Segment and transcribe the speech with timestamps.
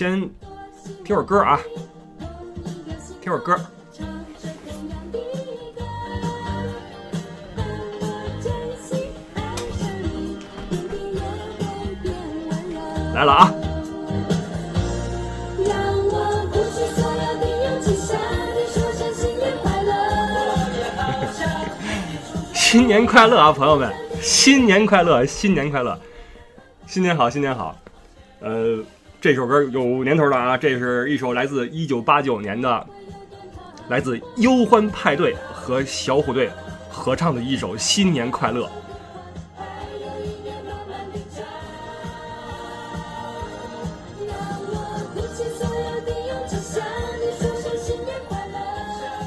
[0.00, 0.18] 先
[1.04, 1.60] 听会儿歌啊，
[3.20, 3.54] 听会儿歌。
[13.14, 13.52] 来了啊！
[22.54, 23.92] 新年快乐啊，朋友们！
[24.22, 26.00] 新年快乐，新年快乐，
[26.86, 27.76] 新年好，新年好。
[29.20, 32.86] 这首歌有年头了啊，这是一首来自一九八九年的，
[33.88, 36.50] 来自忧欢派对和小虎队
[36.88, 38.66] 合唱的一首《新年快乐》。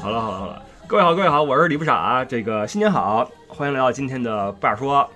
[0.02, 5.08] 好了好了好了，各位好各位好，我是李不傻，这个新年好，欢迎来到今天的不二说。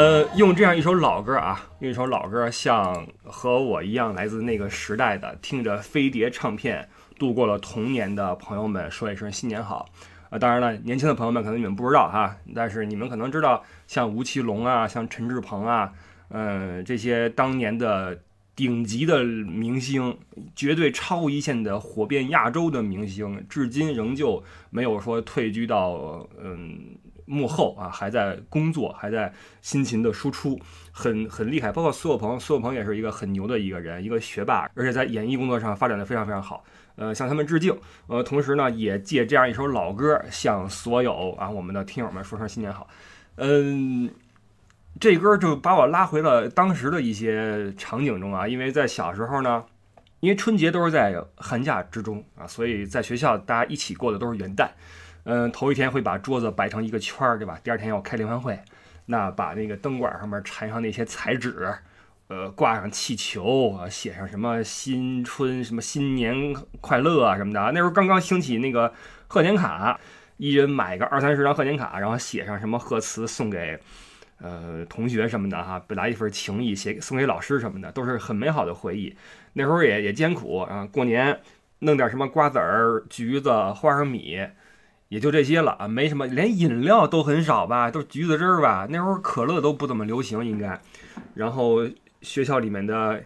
[0.00, 9.90] 呃，用这样一首老歌啊，用一首老歌，向和我一样来自那个时代的，听着飞碟唱片度过了童年的朋友们说一声新年好。
[10.30, 15.92] 啊、当然了，年轻的朋友们可能你们不知道哈，但是你们可能知道，像吴奇隆啊，像陈志朋啊，
[16.30, 18.22] 嗯、这些当年的
[18.56, 20.16] 顶级的明星，
[20.56, 26.96] 绝对超一线的火遍亚洲的明星，至今仍旧没有说退居到嗯
[27.30, 30.58] 幕后啊，还在工作，还在辛勤的输出，
[30.90, 31.70] 很很厉害。
[31.70, 36.64] 包括苏有朋，苏有朋也是一个很牛的一个人，一个学霸，而且在演艺工作上发展的非常非常好。
[36.96, 37.74] 呃，向他们致敬。
[38.08, 42.88] 呃，同时呢，也借这样一首老歌，向所有啊我们的听友们说声新年好。
[43.36, 44.10] 嗯。
[44.98, 49.64] 这歌就把我拉回了当时的一些场景中啊，因为在小时候呢，
[50.18, 54.68] 因为春节都是在寒假之中啊，所以在学校大家一起过的都是元旦。
[55.24, 57.58] 嗯，头一天会把桌子摆成一个圈儿，对吧？
[57.62, 58.58] 第二天要开联欢会，
[59.06, 61.72] 那把那个灯管上面缠上那些彩纸，
[62.28, 67.60] 呃，挂上气球，写上什么新春什么新年快乐啊什么的。
[67.72, 68.92] 那时候刚刚兴起那个
[69.28, 69.98] 贺年卡，
[70.36, 73.78] 一人买个二三十张贺年卡，然后写上什么贺词送给。
[74.42, 79.14] 呃，同学什么的哈，表达一份情谊，写送给老师什么的，都是很美好的回忆。
[79.52, 81.38] 那时候也也艰苦啊，过年
[81.80, 84.40] 弄点什么瓜子儿、橘子、花生米，
[85.10, 88.86] 也就这些了啊，没什么，连饮料都很少吧，都是橘子汁儿吧。
[88.88, 90.80] 那时候可乐都不怎么流行，应该。
[91.34, 91.80] 然后
[92.22, 93.20] 学校里面的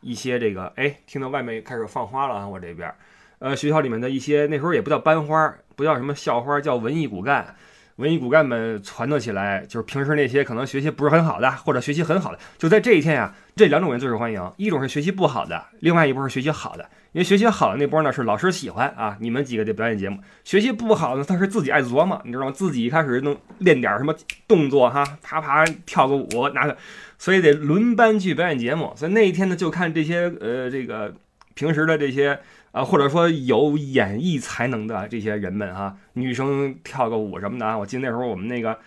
[0.00, 2.92] 一些这个，哎，听到外面开始放花了啊，我这边，
[3.38, 7.54] 呃，学校里面的一些那时候也不叫班花，不叫什么校花，叫文艺骨干。
[7.98, 14.52] 文艺骨干们撺掇起来，就是平时那些可能学习不是很好的，或者学习很好的，就在这一天呀、这两种人最受欢迎。
[14.56, 16.88] 一种是学习不好的，另外一波是学习好的。
[17.10, 22.52] 因为学习好的那波呢是老师喜欢啊，你们几个的表演节目；学习不好的他是自己爱琢磨，你知道吗？
[22.52, 24.14] 自己一开始能练点什么
[24.46, 26.76] 动作哈，啪啪跳个舞，拿个，
[27.18, 28.92] 所以得轮班去表演节目。
[28.94, 31.12] 所以那一天呢，就看这些呃这个
[31.54, 32.38] 平时的这些。
[32.72, 38.78] 啊，或者说有演艺才能的这些人们哈、女生跳个舞什么的啊，我记得那时候我们那个，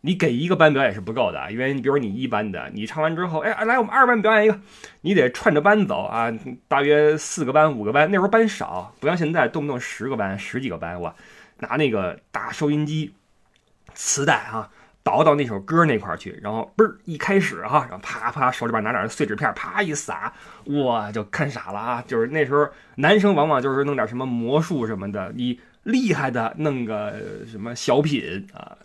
[0.00, 4.60] 你给一个班表演是不够的，因为你比如你一班的，你唱完之后，哎，来我们二班表演一个，
[5.02, 6.32] 你得串着班走啊，
[6.66, 11.14] 大约四个班五个班，那时候班少，不像现在动不动十个班十几个班，我
[11.60, 13.12] 拿那个大收音机
[13.94, 14.70] 磁带哈、
[15.08, 20.30] 倒到那首歌那块儿去，然后嘣儿一开始哈，然后啪啪手里边拿点碎纸片，啪一撒，
[20.84, 22.04] 哇，就看傻了啊！
[22.06, 27.14] 就是那时候男生往往就是弄点什么魔术什么的，你厉害的弄个
[27.46, 28.76] 什么小品啊、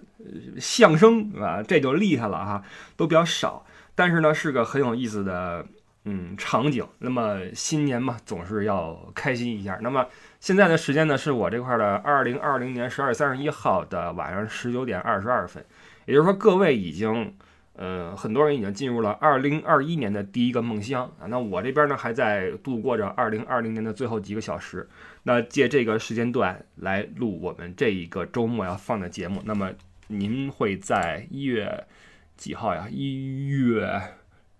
[0.57, 2.63] 相声啊，这就厉害了哈，
[2.95, 3.65] 都比较少。
[3.93, 5.65] 但是呢，是个很有意思的
[6.05, 6.87] 嗯场景。
[6.99, 9.77] 那么新年嘛，总是要开心一下。
[9.81, 10.07] 那么
[10.39, 15.61] 现在的时间呢，是我这块的二零二零年十二月三十一号的晚上十九点二十二分。
[16.05, 17.33] 也就是说，各位已经，
[17.73, 21.27] 呃，很多人已经进入了二零二一年的第一个梦乡啊。
[21.27, 24.87] 那我这边呢，还在度过着二零二零年的最后几个小时。
[25.23, 29.41] 那借这个时间段来录我们这一个周末要放的节目。
[29.45, 29.71] 那么
[30.07, 31.85] 您会在一月
[32.35, 32.87] 几号呀？
[32.91, 34.01] 一月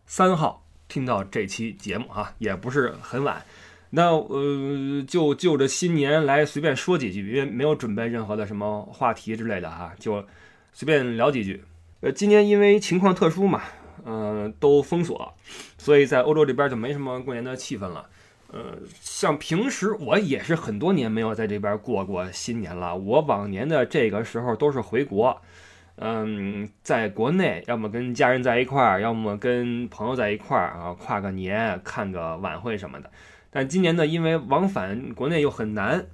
[0.06, 3.44] 三号听到这期节目哈、也不是很晚。
[3.90, 10.26] 那呃，就就着新年来随便说几句，因为没有准备任何的什么话题之类的哈、就
[10.74, 11.64] 随便聊几句。
[12.02, 13.62] 呃，今年因为情况特殊嘛，
[14.04, 15.34] 呃，都封锁，
[15.78, 18.10] 所以在欧洲这边就没什么过年的气氛了。
[18.52, 22.96] 呃，像平时我也是很多年没有在这边过过新年了。
[22.96, 25.42] 我往年的这个时候都是回国，
[25.96, 33.10] 嗯，在国内要么跟家人在一块儿，要么跟朋友在一块儿啊，跨个年，看个晚会什么的。
[33.50, 36.06] 但今年呢，因为往返国内又很难，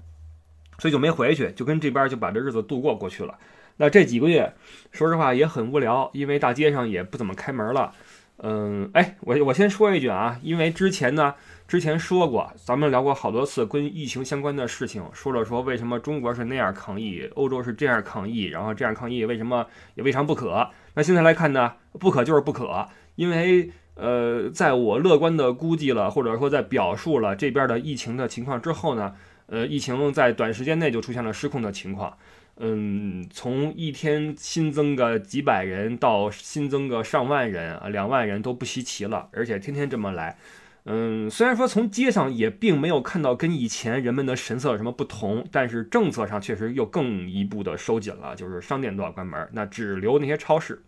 [0.77, 3.37] 所以就没回去，就跟这边就把这日子度过过去了。
[3.79, 4.53] 那这几个月，
[4.91, 7.93] 说实话也很无聊，因为大街上也不怎么开门了。
[8.41, 11.35] 嗯，哎，我我先说一句啊，因为之前呢，
[11.65, 19.65] 之前说过，咱们聊过好多次跟疫情相关的事情，说了说为什么中国是那样抗疫，欧洲是这样抗疫，然后这样抗疫为什么
[19.95, 20.69] 也未尝不可。
[20.93, 29.13] 那现在来看呢，不可就是不可，因为呃，在我乐观的估计了，或者说在表述了这边的疫情的情况之后呢，
[29.47, 32.17] 呃，疫情在短时间内就出现了失控的情况。
[32.61, 40.37] 嗯，从一天新增个几百人到新增个上万人啊，两万人都不稀奇了，而且天天这么来。
[40.83, 50.81] 嗯，虽然说从街上也并没有看到跟以前人们的神色有什么不同，但是政策上确实又更一步的收紧了，就是商店都要关门，那只留那些超市。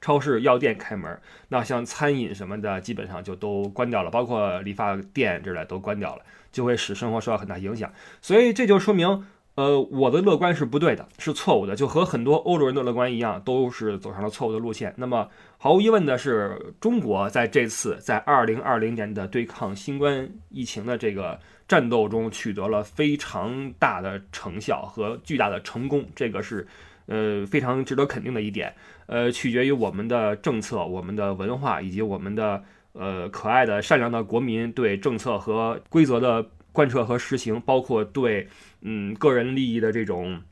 [0.00, 7.92] 超市、药店开门，那像餐饮什么的，基本上就都关掉了，包括理发店之类都关掉了，就会使生活受到很大影响。
[8.22, 9.26] 所以这就说明。
[9.54, 14.94] 呃，我的乐观是不对的，是错误的，就和很多欧洲人的乐观一样，都是走上了错误的路线。
[14.96, 15.28] 那么，
[15.58, 21.38] 毫无疑问的是，中国在这次在二零二零年的对抗新冠疫情的这个
[21.68, 26.66] 战斗中，取得了非常大的成效和巨大的成功，这个是
[27.04, 28.72] 呃非常值得肯定的一点。
[29.04, 32.64] 呃，取决于我们的政策、我们的文化以及我们的
[32.94, 38.48] 呃可爱的善良的国民对政策和规则的贯彻和实行，包括对。
[38.82, 40.42] 嗯，个人利益的这种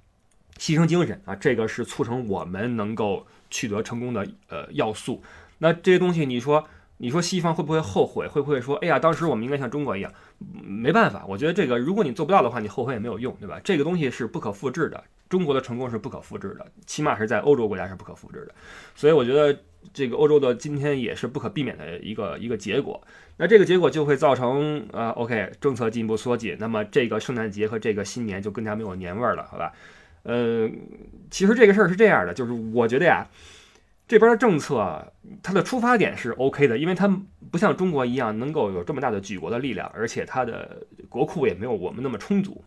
[0.57, 5.23] 牺牲精神啊，这个是促成我们能够取得成功的呃要素。
[5.59, 6.67] 那这些东西，你说，
[6.99, 8.27] 你说西方会不会后悔？
[8.27, 10.13] 会不会说，哎呀，当时我们应该像中国一样？
[10.63, 13.61] 没办法，我觉得这个，如果你做不到的话，你后悔也没有用，对吧？
[13.63, 18.55] 这个东西是不可复制的，中国的成功是不可复制的，起码是在欧洲国家是不可复制的。
[18.95, 19.59] 所以我觉得。
[19.95, 23.03] 这个欧洲的今天也是不可避免的一个一个结果，
[23.43, 29.73] 那这个结果就会造成啊，OK，政策进一步缩紧，那么这个圣诞节和这个新年就更加没有年味儿了，好吧？
[30.25, 30.69] 呃，
[31.31, 33.27] 其实这个事儿是这样的，就是我觉得呀，
[34.07, 35.11] 这边的政策
[35.43, 37.09] 它的出发点是 OK 的，因为它
[37.51, 42.63] 不像中国一样能够有这么大的举国的力量，而且它的国库也没有我们那么充足，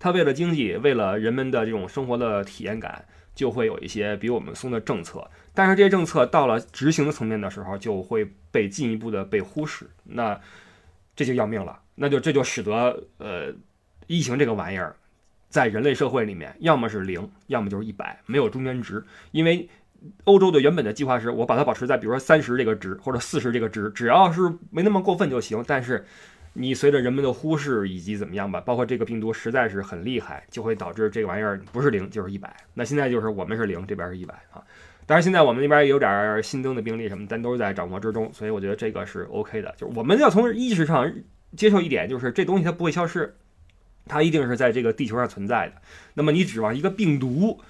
[0.00, 3.04] 它为了经济，为了人们的这种生活的体验感。
[3.40, 10.38] 就会有一些比我们松的政策，但是这些政策到了执行的层面的时候，就会被进一步的被忽视，那
[11.16, 13.50] 这就要命了，那就这就使得呃，
[14.08, 14.94] 疫情这个玩意儿，
[15.48, 19.02] 在人类社会里面，要么是零，要么就是一百，没有中间值。
[19.30, 19.66] 因为
[20.24, 26.04] 欧洲的原本的计划是我把它保持在比如说三十这个值或者四十这个值，只要是没那么过分就行，但是。
[26.52, 32.54] 你随着人们的忽视以及怎么样吧，包括这个病毒实在是很厉害，就会导致这个玩意儿不是零就是一百。
[32.74, 34.60] 那现在就是我们是零，这边是一百啊。
[35.06, 39.72] 当然现在我们那边有点新增的病例什么，但都是在掌握之中，所以我觉得这个是 OK 的。
[39.76, 41.12] 就是我们要从意识上
[41.56, 43.36] 接受一点，就是这东西它不会消失，
[44.06, 45.74] 它一定是在这个地球上存在的。
[46.14, 47.60] 那么你指望一个病毒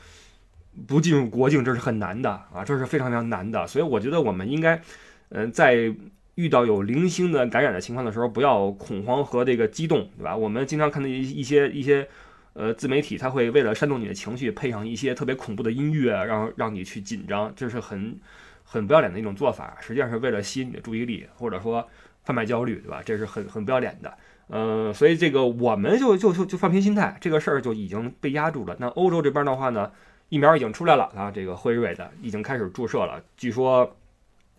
[0.87, 3.67] 不进入国境，这是很难的啊，这是非常非常难的。
[3.67, 4.81] 所以我觉得我们应该，
[5.29, 5.95] 嗯，在。
[6.41, 10.35] 遇到有零星的感染的情况的时候，不要恐慌和这个激动，对吧？
[10.35, 12.09] 我们经常看到一一些一些
[12.55, 18.19] 呃自媒体，他会为了煽动你的情绪，配上一些特别恐怖的音乐，让让你去紧张，这是很
[18.65, 19.77] 很不要脸的一种做法。
[19.81, 21.87] 实际上是为了吸引你的注意力，或者说
[22.25, 23.03] 贩卖焦虑，对吧？
[23.05, 24.15] 这是很很不要脸的。
[24.49, 28.75] 呃，所以这个我们就就就就放平心态，这个事儿就已经被压住了。
[28.81, 29.93] 那欧洲这边的话呢，
[30.31, 33.95] 疫苗已经出来了啊，这个辉瑞的已经开始注射了，据说。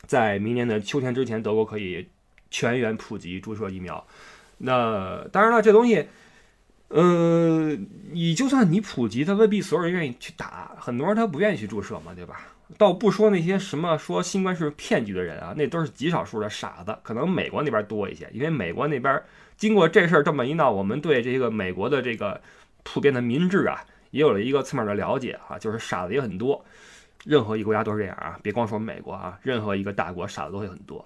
[0.08, 2.08] 在明年的秋天之前，德国可以
[2.50, 4.05] 全员普及注射疫苗。
[4.58, 6.08] 那当然了，这东西，
[6.89, 7.77] 呃，
[8.12, 12.48] 你就算你普及，他未必所有人愿意去打，很多人他不愿意去注射嘛，对吧？
[12.77, 19.22] 倒不说那些什么说新冠是骗局的人啊，那都是极少数的傻子，可能美国那边多一些，因为美国那边
[19.58, 22.39] 经过这事儿这么一闹，我们对这个美国的这个
[22.84, 26.63] 普遍的民智啊，也有了一个侧面的了解啊，就是傻子也很多。
[27.25, 31.05] 任何一个国家都是这样啊，别光说美国啊，任何一个大国傻子都会很多。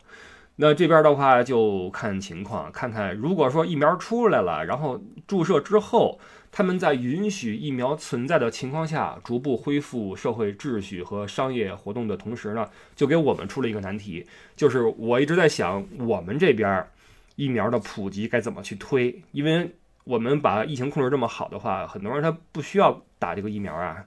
[0.57, 6.17] 那这边的话就看情况，看看如果说疫苗出来了，然后注射之后，
[6.49, 16.87] 他们在允许疫苗存在的情况下，逐步恢复社会秩序和商业活动的同时呢，就给我们出了一个难题，就是我一直在想，我们这边
[17.35, 19.21] 疫苗的普及该怎么去推？
[19.33, 24.05] 因为我们把疫情控制这么好的话，很多人他不需要打这个疫苗啊。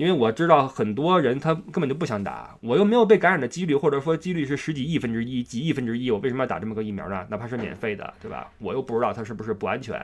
[0.00, 7.26] 因为我知道很多人他根本就不想打，我又没有被感染的几率，或者说几率是十几亿分之一、几亿分之一，我为什么要打这么个疫苗呢？
[7.28, 8.50] 哪怕是免费的，对吧？
[8.60, 10.02] 我又不知道它是不是不安全，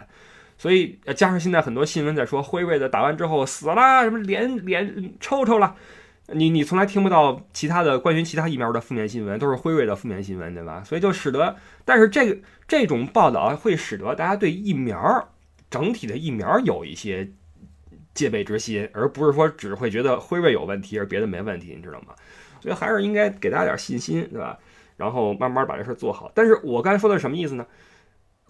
[0.59, 5.75] 所以加上现在很多新闻在说辉瑞的打完之后死了，什么脸脸抽抽了，
[6.27, 10.85] 你你从来听不到其他的关于其他疫苗的负面新闻，都是辉瑞的负面新闻，对吧？
[10.85, 12.39] 所以就使得，但是这个
[12.69, 15.27] 这种报道会使得大家对疫苗
[15.71, 17.31] 整体的疫苗有一些。
[18.17, 22.15] 戒备之心，而不是说只会觉得辉瑞有问题，而别的没问题，你知道吗？
[22.61, 24.59] 所以还是应该给大家点信心，对吧？
[24.97, 26.33] 然后慢慢把这事儿做好。
[26.35, 27.67] 但是我刚才说的什么意思呢？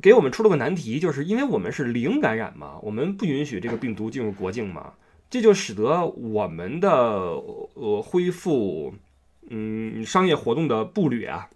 [0.01, 4.93] 给我们出了个难题，就是因为我们是零感染嘛，我们不允许这个病毒进入国境嘛，
[5.29, 6.91] 这就使得我们的
[7.75, 8.95] 呃恢复
[9.49, 11.49] 嗯商业活动的步履啊，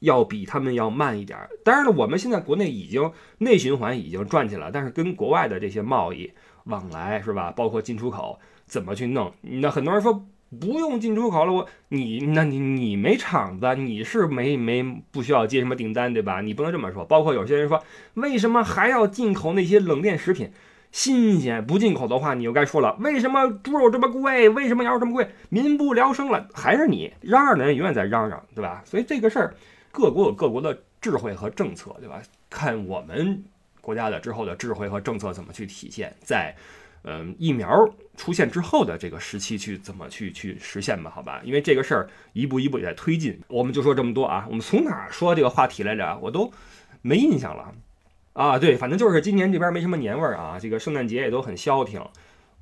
[0.00, 1.50] 要比他们要慢一点儿。
[1.62, 6.32] 当然了，我们现在国内已经内循环已经转起来，但是跟国外的这些贸易
[6.68, 9.32] 往来是吧，包括进出口怎么去弄？
[9.42, 10.24] 那很多人说
[10.60, 16.40] 不用进出口了，我你那你你没厂子，你是没没不需要接什么订单对吧？
[16.40, 17.04] 你不能这么说。
[17.04, 17.82] 包括有些人说，
[18.14, 20.50] 为什么还要进口那些冷链食品？
[20.90, 24.48] 新鲜不进口的话，你又该说了，为什么猪肉这么贵？
[24.48, 25.28] 为什么羊肉这么贵？
[25.50, 28.82] 民不聊生了，还是你嚷嚷的人永远在嚷嚷，对吧？
[28.86, 29.54] 所以这个事儿，
[29.92, 32.22] 各国有各国的智慧和政策，对吧？
[32.48, 33.44] 看我们
[33.88, 36.54] 国家的之后的智慧和政策怎么去体现，在
[37.04, 41.10] 嗯疫苗出现之后的这个时期去怎么去去实现吧？
[41.14, 43.40] 好吧，因为这个事儿一步一步也在推进。
[43.48, 46.18] 我们就说这么多啊，我们从哪儿说这个话题来着？
[46.20, 46.52] 我都
[47.00, 47.72] 没印象了。
[48.34, 51.98] 啊，对，反正就是今年这边没什么年味儿啊，这个圣诞节也都很消停，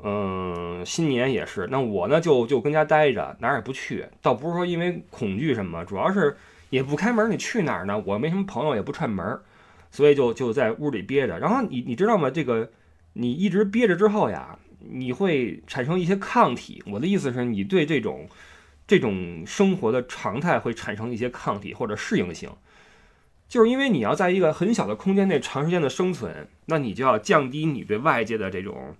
[0.05, 1.67] 嗯，新年也是。
[1.73, 6.37] 那我呢就就跟家待着，哪儿也不去，倒不是说因为恐惧什么，主要是
[6.71, 8.01] 也不开门，你去哪儿呢？
[8.07, 9.43] 我没什么朋友，也不串门儿，
[9.91, 11.39] 所以就就在屋里憋着。
[11.39, 12.31] 然后你你知道吗？
[12.31, 12.71] 这个
[13.15, 16.83] 你一直憋着之后呀，你会产生一些抗体。
[16.87, 18.29] 我的意思是你对这种
[18.87, 22.51] 这种生活的常态会产生一些抗体或者适应性。
[23.49, 28.97] 就是因为你要在一个很小的空间内长时间的生存，那你就要降低你对外界的这种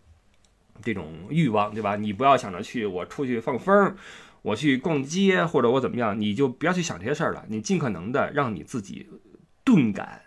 [0.81, 1.97] 这种欲望，对吧？
[1.97, 3.97] 你不要想着去我出去放风，
[4.43, 7.45] 我去逛街或者我怎么样，你就不要去想这些事儿了。
[7.49, 9.09] 你尽可能的让你自己
[9.65, 10.21] 钝感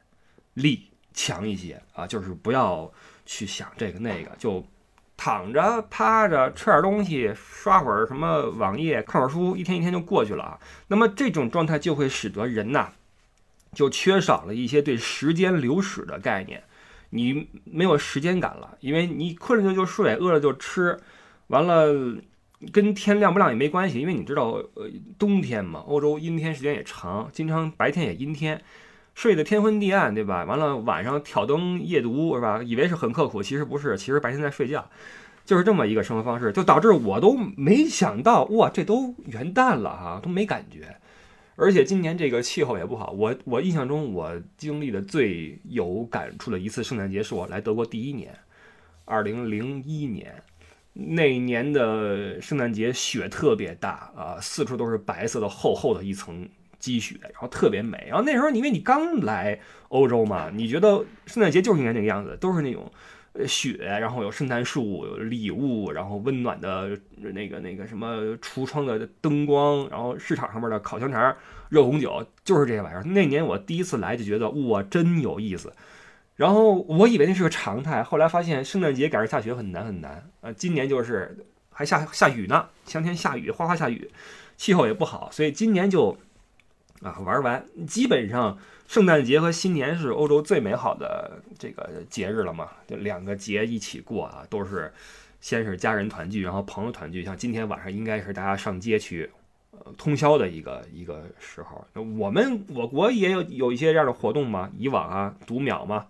[0.62, 2.92] 力强一些啊，就是不要
[3.26, 4.66] 去想这个那个，就
[5.18, 10.60] 躺着趴着吃点东西，刷会儿什么网页，看会儿书，一天一天就过去了啊。
[10.88, 12.92] 那么这种状态就会使得人呐。
[13.72, 16.64] 就缺少了一些对时间流逝的概念，
[17.12, 21.00] 你没有时间感了，因为你困了就睡，饿了就吃，
[21.50, 22.18] 完了
[22.74, 24.90] 跟天亮不亮也没关系，因为你知道，呃，
[25.20, 28.60] 冬天嘛，欧洲阴天时间也长，经常白天也阴天，
[29.20, 30.46] 睡得天昏地暗，对吧？
[30.46, 32.64] 完了晚上挑灯夜读是吧？
[32.64, 34.90] 以为是很刻苦，其实不是，其实白天在睡觉，
[35.44, 40.96] 就是这么一个生活方式，就导致我都没想到，哇，这都元旦了哈，都没感觉。
[41.58, 48.34] 而且今年这个气候也不好，我我印象中我经历的最有感触的一次圣诞节是我来德国第一年，
[49.04, 50.42] 二零零一年，
[50.94, 56.48] 那年的圣诞节雪特别大啊，四处都是白色的厚厚的一层
[56.80, 58.06] 积雪，然后特别美。
[58.08, 59.60] 然后那时候因为你刚来
[59.90, 62.92] 欧洲嘛，你觉得圣诞节就是应该那个样子，都是那种。
[63.34, 71.34] 呃，雪，然后有圣诞树，有礼物，然后温暖的那个那个什么橱窗的灯光，然后市场上面的烤香肠、
[71.70, 73.04] 热红酒，就是这些玩意儿。
[73.04, 75.72] 那年我第一次来就觉得哇，真有意思。
[76.38, 80.28] 然后我以为那是个常态，后来发现圣诞节赶上下雪很难很难。
[80.42, 84.10] 呃，今年就是还下下雨呢，前天下雨，哗哗下雨，
[84.58, 86.18] 气候也不好，所以今年就
[87.02, 88.58] 啊玩完，基本上。
[88.90, 92.70] 圣诞节和新年是欧洲最美好的这个节日了嘛？
[92.88, 94.92] 就两个节一起过啊，都是
[95.40, 97.24] 先是家人团聚，然后朋友团聚。
[97.24, 99.30] 像今天晚上应该是大家上街去，
[99.74, 101.86] 呃，通宵的一个一个时候。
[101.94, 106.08] 那我们我国也有有一些这样的活动嘛，以往啊，读秒嘛，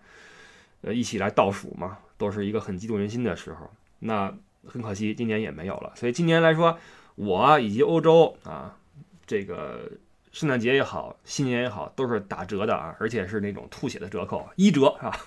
[0.79, 3.69] 呃，一起来倒数嘛，都是一个很激动人心的时候。
[4.00, 4.34] 那
[4.65, 5.91] 很可惜，今年也没有了。
[5.98, 6.79] 所以今年来说，
[7.15, 8.77] 我以及欧洲啊，
[9.27, 9.81] 这个。
[10.31, 15.19] 圣诞节也好，新年也好，都是打折的啊，而且是那种吐血的折扣，一折是吧？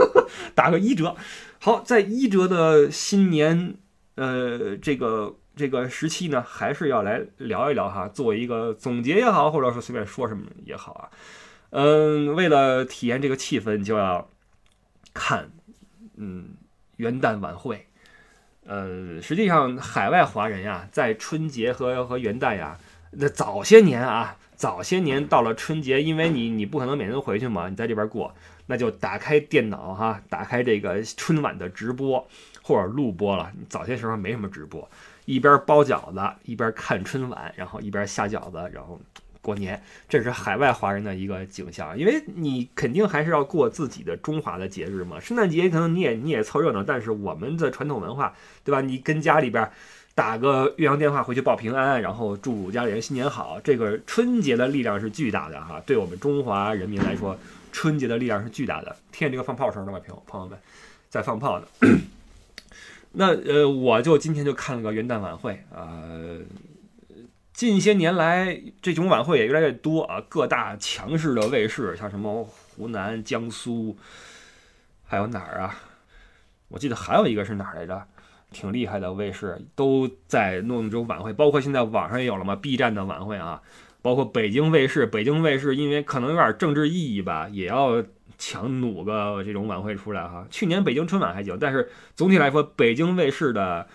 [0.56, 1.14] 打个一折。
[1.60, 3.74] 好，在一折的新年，
[4.14, 11.10] 呃，这个这个时期呢，还是要来聊一聊哈，做一个总结也好，或者说随便说什么也好啊。
[11.70, 14.30] 嗯，为了体验这个气氛，就要
[15.12, 15.50] 看
[16.16, 16.54] 嗯
[16.96, 17.86] 元旦晚会。
[18.64, 22.78] 呃，实际上海外华人呀，在春节和和元旦呀，
[23.10, 24.38] 那早些年啊。
[24.56, 28.34] 早些年到了春节，因为你你不可能每年都回去嘛，你在这边过，
[28.66, 32.26] 那就打开电脑哈，打开这个春晚的直播
[32.62, 33.52] 或者录播了。
[33.68, 34.88] 早些时候没什么直播，
[35.26, 38.98] 一边包饺子一边看春晚，然后一边下饺子，然后
[39.42, 41.96] 过年，这是海外华人的一个景象。
[41.98, 48.34] 因为你肯定还是要过自己的中华的节日嘛，圣诞节可能你也你也凑热闹，但是我们的传统文化，
[48.64, 48.80] 对吧？
[48.80, 49.70] 你跟家里边。
[50.16, 53.60] 打个岳阳电话回去报平安，然后祝家里人新年好。
[53.60, 57.38] 这个春节的力量是巨大的哈，对我们中华人民来说，
[57.70, 58.96] 春节的力量是巨大的。
[59.12, 60.58] 听见这个放炮声了吗，朋友朋友们，
[61.10, 61.66] 在放炮呢。
[63.12, 65.86] 那呃，我就今天就看了个元旦晚会啊，
[67.52, 73.94] 近些年来，这种晚会也越来越多啊，各大强势的卫视，像什么湖南、江苏，
[75.04, 75.76] 还有哪儿啊？
[76.68, 78.06] 我记得还有一个是哪儿来着？
[78.52, 83.60] 挺厉害的卫视都在弄这种晚会，包括现在网上也有了嘛，B 站的晚会啊，
[84.02, 88.02] 包括北京卫视，北京卫视因为可能有点政治意义吧，也要
[88.38, 90.46] 强努个这种晚会出来哈。
[90.50, 93.86] 去年北京春晚还行，但是总体来说，北京卫视的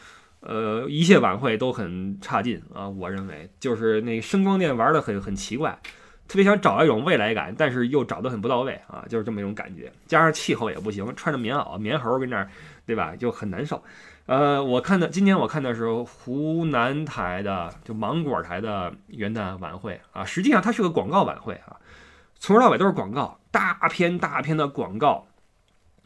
[0.42, 5.80] 呃一切晚会都很差劲啊，我认为就是那声光电玩的很很奇怪。
[6.28, 9.92] 特别想找一种未来感，但是又找得很不到位啊，就是这么一种感觉。
[10.08, 12.50] 加上气候也不行，穿着棉袄、棉猴跟那儿，
[12.86, 13.14] 对吧？
[13.18, 13.84] 就很难受。
[14.26, 20.24] 呃，我看的今年我看的是湖南台的，就芒果台的元旦晚会啊。
[20.26, 21.78] 实际上它是个广告晚会啊，
[22.40, 25.28] 从头到尾都是广告，大片大片的广告。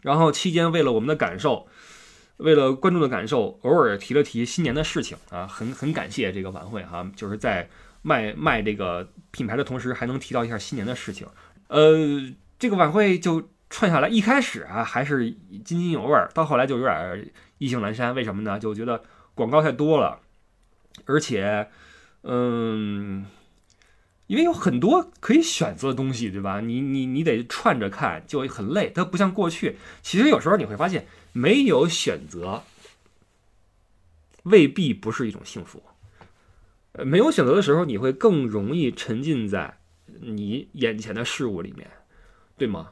[0.01, 1.67] 然后期间为了我们的感受，
[2.37, 7.69] 为了观众的感受，偶尔提了提新年的事情啊，很很感谢这个晚会哈，就是在。
[8.07, 11.25] 卖卖这个品牌的同时，还能提到一下新年的事情。
[11.69, 11.97] 呃，
[12.59, 15.29] 这个晚会就串下来，一开始啊还是
[15.65, 18.15] 津津有味儿，到后来就有点意兴阑珊。
[18.15, 18.57] 为什么呢？
[18.57, 19.03] 就觉得
[19.33, 20.21] 广告太多了，
[21.03, 21.67] 而且，
[22.23, 23.25] 嗯，
[24.27, 26.61] 因为有很多可以选择的东西，对吧？
[26.61, 28.89] 你你你得串着看，就很累。
[28.95, 32.63] 它不像过去，其实有时候你会发现，没有选择
[34.43, 35.83] 未必不是一种幸福。
[36.93, 39.79] 呃，没有选择的时候，你会更容易沉浸在
[40.21, 41.91] 你眼前的事物里面，
[42.57, 42.91] 对吗？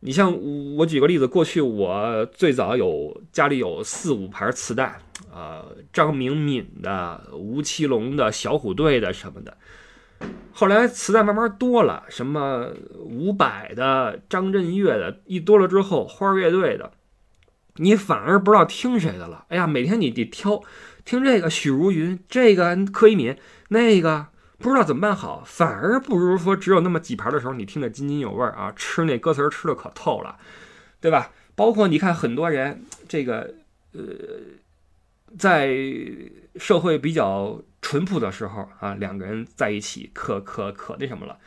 [0.00, 0.32] 你像
[0.76, 5.00] 我举个例子，过去我最早有家里有四五盘磁带，
[5.32, 9.56] 啊，张明敏的、吴奇隆的、小虎队的什么的。
[10.52, 16.92] 后来磁带慢慢多了，什么伍佰的、张震岳的，一多了之后，花儿乐队的，
[17.76, 19.46] 你反而不知道听谁的了。
[19.48, 20.62] 哎呀，每天你得挑。
[21.04, 23.36] 听这个许茹芸，这个柯以敏，
[23.68, 24.26] 那个
[24.58, 30.36] 不知道怎么办好，反而不如说只有那么几盘的时候，你听得津津有味儿啊，吃那歌词吃的可透了，
[31.00, 31.30] 对吧？
[31.54, 33.54] 包括你看很多人，这个
[33.92, 34.02] 呃，
[35.38, 35.76] 在
[36.56, 41.38] 社会比较淳朴的时候啊，两个人在一起可可可那什么了，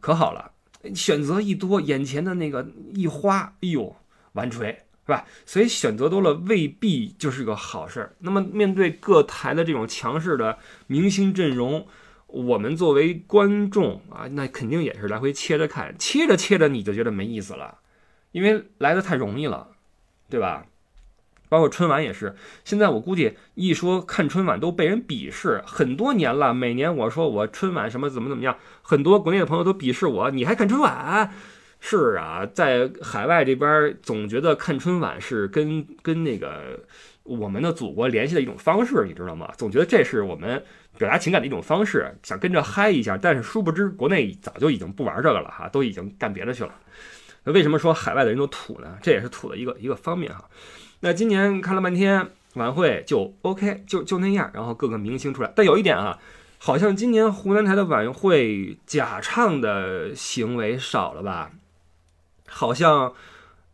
[0.00, 0.52] 可好了，
[0.94, 3.96] 选择一多，眼前的那个一花，哎呦，
[4.34, 4.84] 完锤。
[5.04, 5.26] 是吧？
[5.44, 8.14] 所以选择多了未必就是个好事儿。
[8.20, 10.56] 那么面对各台的这种强势的
[10.86, 11.84] 明星阵容，
[12.32, 17.78] 我们作为观众啊，那肯定也是来回切着看，切着切着你就觉得没意思了，
[18.32, 19.68] 因为来的太容易了，
[20.30, 20.66] 对吧？
[21.50, 26.54] 包括春晚也是，现在我估计一说看春晚都被人鄙视，很多年了。
[26.54, 31.30] 每年我说我春晚什么怎么怎么样，很多国内的朋友都鄙视我，你还看春晚？
[31.78, 36.80] 是啊，在海外这边总觉得看春晚是跟跟那个
[37.24, 39.52] 我们的祖国联系的一种方式，你知道吗？
[39.58, 40.64] 总觉得这是我们
[41.02, 43.18] 表达情感的一种方式，想跟着嗨一下。
[43.20, 46.72] 但是殊不知，国内早就已经不玩这个了哈，都已经干别的去了。
[47.42, 48.96] 那为什么说海外的人都土呢？
[49.02, 50.48] 这也是土的一个一个方面哈。
[51.00, 55.52] 那今年看了半天晚会就 OK，就就那样，然后各个明星出来。
[55.56, 56.20] 但有一点啊，
[56.58, 61.50] 好像今年湖南台的晚会假唱的行为少了吧？
[62.46, 63.12] 好像，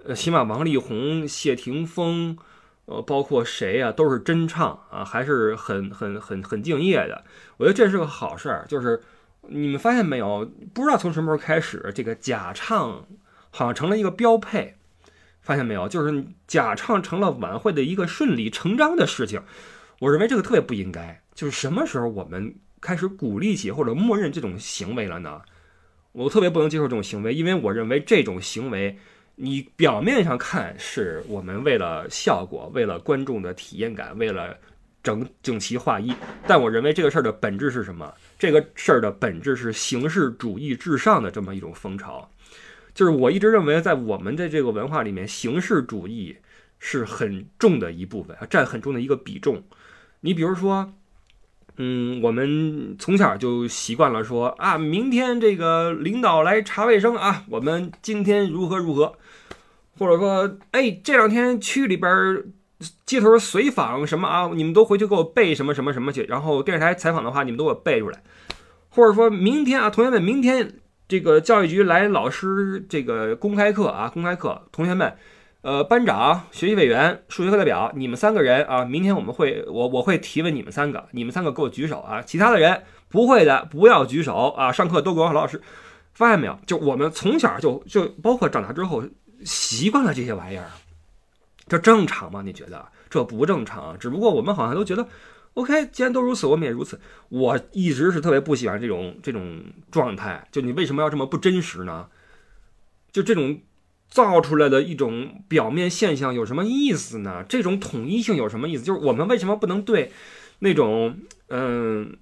[0.03, 2.39] 呃，起码王力宏、谢霆锋，
[2.91, 7.23] 呃，包括谁呀，都是真唱啊，还是很很很很敬业的。
[7.59, 8.65] 我觉得这是个好事儿。
[8.67, 9.03] 就是
[9.43, 10.51] 你们发现没有？
[10.73, 13.07] 不知道从什么时候开始，这个假唱
[13.51, 14.77] 好像成了一个标配。
[15.43, 15.87] 发现没有？
[15.87, 19.43] 就是假唱成了晚会的一个顺理成章的事情。
[20.01, 21.23] 我认为这个特别不应该。
[21.35, 25.43] 就是什么时候我们开始鼓励起或者默认这种行为了呢？
[26.13, 28.99] 我特别不能接受这种行为，因为我认为这种行为，
[29.41, 34.57] 你表面上看是我们为了效果，为了观众的体验感，为了
[35.01, 36.13] 整整齐划一，
[36.45, 38.13] 但我认为这个事儿的本质是什么？
[38.37, 42.29] 这个事儿的本质是形式主义至上的这么一种风潮，
[42.93, 46.37] 就是我一直认为，在我们的这个文化里面，形式主义
[46.81, 49.63] 是很重的一部分，占很重的一个比重。
[50.21, 50.93] 你比如说。
[51.81, 59.15] 嗯，我们从小就习惯了说啊，明天这个领导来查卫生啊，我们今天如何如何，
[59.97, 62.43] 或者说，哎，这两天区里边
[63.07, 68.23] 街头随访什么啊，你们都回去给我背什么什么什么去，然后电视台采访的话，你们都给我背出来，
[68.89, 75.15] 或者说明天啊，同学们，明天这个教育局来老师这个公开课啊，公开课，同学们。
[75.69, 85.61] 呃，班长、学习委员、数学课代表，你们三个人啊，明天我们会我我会提问你们三个，你们三个给我举手啊，其他的人不会的不要举手啊，上课都给我老师。
[86.15, 86.59] 发现没有？
[86.65, 89.05] 就我们从小就就包括长大之后
[89.45, 90.71] 习惯了这些玩意儿，
[91.67, 92.41] 这正常吗？
[92.43, 93.95] 你觉得这不正常？
[93.99, 95.07] 只不过我们好像都觉得
[95.53, 96.99] OK，既然都如此，我们也如此。
[97.29, 102.07] 我一直是特别不喜欢这种这种状态，就你为什么要这么不真实呢？
[103.13, 103.61] 就这种
[104.09, 107.45] 造出来的一种表面现象有什么意思呢？
[107.49, 108.83] 这种统一性有什么意思？
[108.83, 110.11] 就是我们为什么不能对
[110.61, 111.19] 那种
[111.49, 112.17] 嗯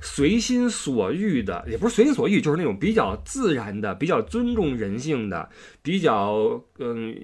[0.00, 5.48] 随心所欲的，也不是随心所欲，就是那种比较自然的、比较尊重人性的、
[5.82, 7.14] 比较嗯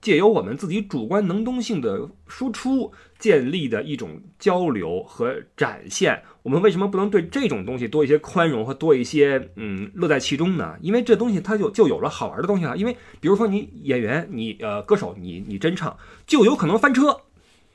[0.00, 6.22] 借由我们自己主观能动性的输出建立的一种交流和展现。
[6.42, 10.76] 我们为什么不能对这种东西多一些宽容和多一些嗯乐在其中呢？
[10.80, 12.76] 因为这东西它就就有了好玩的东西了。
[12.76, 17.20] 因为比如说你演员，你呃歌手，你你真唱，就有可能翻车，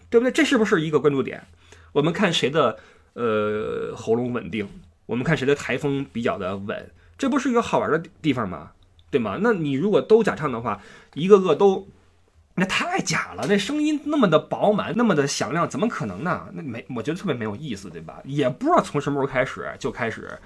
[0.09, 0.31] 对不对？
[0.31, 1.43] 这是不是一个关注点？
[1.93, 2.77] 我们看谁的
[3.17, 4.67] 呃喉咙稳定，
[5.08, 8.71] 我们看谁的台风比较的稳，这不是一个好玩的地方吗？
[9.12, 9.39] 对吗？
[9.41, 10.80] 那你如果都假唱的话，
[11.15, 11.88] 一个个都。
[12.60, 16.47] 那太假了，那声音那么的饱满，那么的响亮，怎么可能呢？
[16.53, 18.19] 那没，我觉得特别没有意思，对吧？
[18.25, 20.39] 也不知道从什么时候开始就开始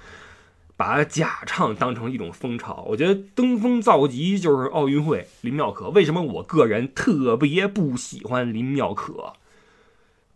[0.76, 2.84] 把假唱当成一种风潮。
[2.86, 5.88] 我觉得登峰造极就是奥运会林妙可。
[5.88, 9.32] 为什么我个人特别不喜欢林妙可？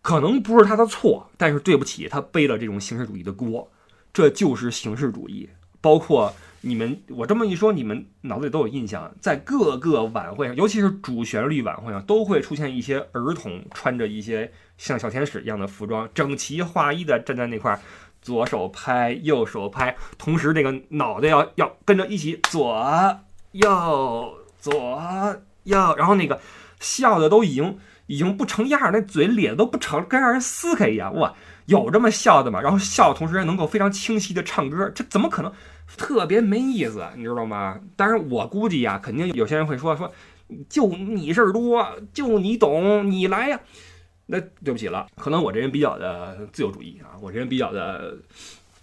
[0.07, 3.69] 可能不是他的错，但是对不起，他背了这种形式主义的锅。
[4.13, 5.49] 这就是形式主义，
[5.81, 6.33] 包括。
[6.61, 17.79] 你们我这么一说，你们脑子里都有印象，在各个晚会上，尤其是主旋律晚会上，都会出现一些儿童穿着一些像小天使一样的服装，整齐划一的站在那块儿，
[18.21, 23.19] 左手拍，右手拍，同时那个脑袋要要跟着一起左
[23.51, 24.73] 右左
[25.63, 26.41] 右，然后那个
[26.79, 31.13] 笑的都已经已经不成样儿，那嘴咧的都不成，跟让人撕开一样。
[31.15, 31.33] 哇，
[31.67, 32.59] 有这么笑的吗？
[32.59, 35.51] 然后笑的同时还能够非常清晰的唱歌，这怎么可能？
[35.95, 37.79] 特别没意思，你知道吗？
[37.95, 40.11] 当然，我估计呀，肯定有些人会说说，
[40.67, 43.59] 就你事儿多，就你懂，你来呀。
[44.25, 48.17] 那对不起了，可能我这人比较的自由主义啊，我这人比较的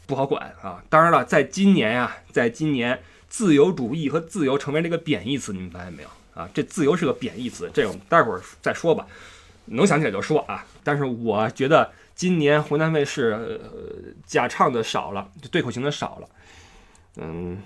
[0.07, 0.83] 不好管啊。
[0.89, 6.49] 当然了，在今年呀，在今年，自由主义和自由成为了一个贬义词，你们发现没有啊？
[6.53, 9.07] 这自由是个贬义词，这我们待会儿再说吧，
[9.67, 10.65] 能想起来就说啊。
[10.83, 16.29] 但是我觉得今年湖南卫视呃假唱的少了，就对口型的少了。
[17.17, 17.59] 嗯，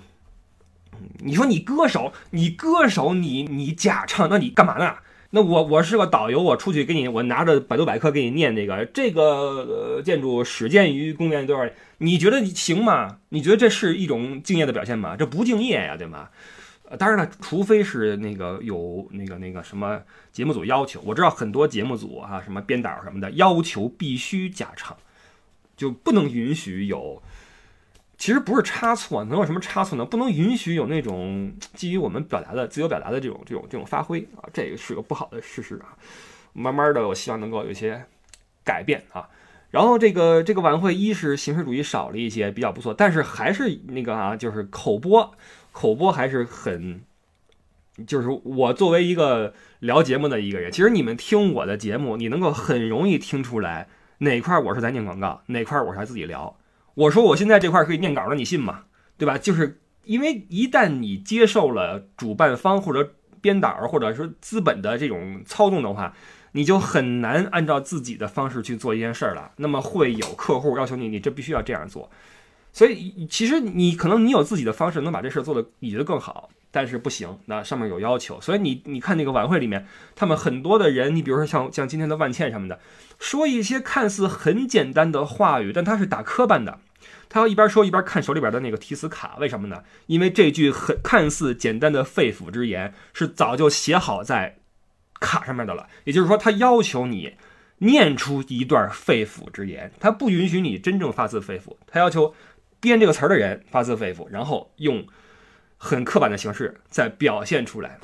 [1.19, 4.95] 你说你歌手，你歌手，你你假唱，那你干嘛呢？
[5.31, 11.73] 那我我是个导游，我出去给你，我拿着百度百科给你念这个这个呃建筑始建于公元多少年？
[11.99, 13.17] 你觉得行吗？
[13.29, 15.15] 你觉得这是一种敬业的表现吗？
[15.15, 16.29] 这不敬业呀，对吗？
[16.97, 24.97] 当然了，除非是那个有那个那个什么节目组要求，我知道很多节目组啊，什么编导什么的要求必须假唱，
[25.77, 27.21] 就不能允许有。
[28.17, 30.03] 其实不是差错，能有什么差错呢？
[30.03, 35.95] 不能允许有那种基于我们表达的自由表达的这种这种这种发挥啊，这个是个不好的事实啊。
[36.51, 38.03] 慢慢的，我希望能够有一些
[38.65, 39.29] 改变啊。
[39.69, 45.31] 然后这个这个晚会，一是形式主义少了一些，比较不错，但是还是那个啊，就是口播，
[45.71, 47.01] 口播还是很，
[48.07, 53.87] 就是我作为一个聊节目的一个人，其实你们听我的节目，你能够很容易听出来
[54.19, 56.57] 哪块我是在念广告，哪块我是在自己聊。
[56.95, 58.85] 我说我现在这块可以念稿了，你信吗？
[59.17, 59.37] 对吧？
[59.37, 66.13] 就是因为一旦你接受了主办方或者编导或者说资本的这种操纵的话，
[66.53, 69.51] 你就很难按照自己的方式去做一件事儿了。
[69.57, 72.09] 那么会有客户要求你，你这必须要这样做。
[72.71, 78.39] 所以其实你可能你有自己的方式能把这事儿做的你觉得更好，但是不行，那上面有要求。
[78.39, 82.79] 所以你你看那个晚会里面，他们很多的人，你比如说像像今天的万茜什么的，
[83.19, 86.79] 说一些看似很简单的话语，但他是打磕绊的。
[87.27, 89.83] 他要一边说一边看手里边的那个提词卡，为什么呢？
[90.07, 94.57] 因为这句很看似简单的肺腑之言是早就写好在
[95.19, 95.87] 卡上面的了。
[96.05, 97.35] 也就是说，他要求你
[97.77, 101.77] 念出一段肺腑之言，他不允许你真正发自肺腑。
[101.85, 102.33] 他要求
[102.79, 105.05] 编这个词儿的人发自肺腑，然后用
[105.77, 107.97] 很刻板的形式再表现出来，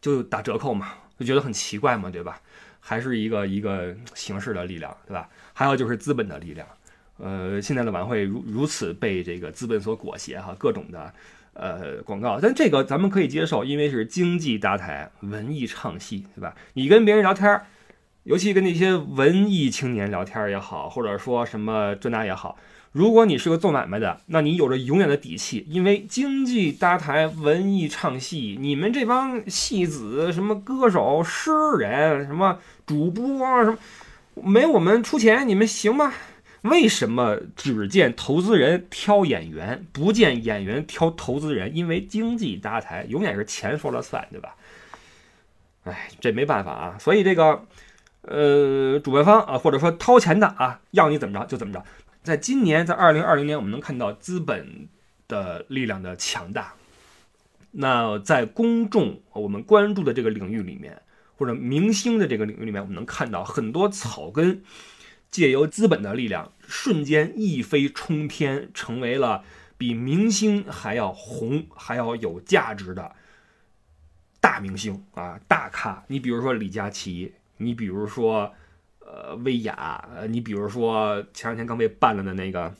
[0.00, 2.40] 就打折扣嘛，就觉得很奇怪嘛，对吧？
[2.80, 5.28] 还是一个一个形式的力量，对吧？
[5.52, 6.66] 还有就是资本的力量。
[7.18, 11.12] 呃，现在的晚会如如此被这个资本所裹挟哈，各种的
[11.52, 16.56] 呃广告，但这个咱们可以接受，因为是经济搭台，文艺唱戏，对吧？
[16.72, 17.60] 你跟别人聊天，
[18.24, 22.58] 尤其跟那些文艺青年聊天也好，或者说什么这那也好，
[22.92, 33.78] 如果你是个做买卖的，那你有着永远的底气，因为经济搭台，文艺唱戏，你们这帮戏子、什么歌手、诗人、什么主播啊，什么
[34.34, 36.12] 没我们出钱，你们行吗？
[36.60, 41.74] 为什么只见投资人挑演员，不见演员挑投资人？
[41.74, 44.54] 因为经济搭台永远是钱说了算，对吧？
[45.84, 46.96] 哎，这没办法啊。
[47.00, 47.64] 所以这个
[48.20, 51.82] 呃，主办方啊，或者说掏钱的啊，要你怎么着就怎么着。
[52.22, 54.88] 在今年，在二零二零年，我们能看到资本
[55.26, 56.74] 的力量的强大。
[57.72, 61.02] 那在公众我们关注的这个领域里面，
[61.36, 64.62] 或者明星的这个领域里面，我们能看到很多草根
[65.30, 69.42] 借由资本的力量，瞬间一飞冲天，成为了
[69.76, 73.16] 比明星还要红、还要有价值的
[74.38, 76.04] 大明星啊，大咖。
[76.06, 78.54] 你比如说李佳琦，你比如说
[79.04, 82.72] 呃威亚，呃你比如说前两天刚被办了的那个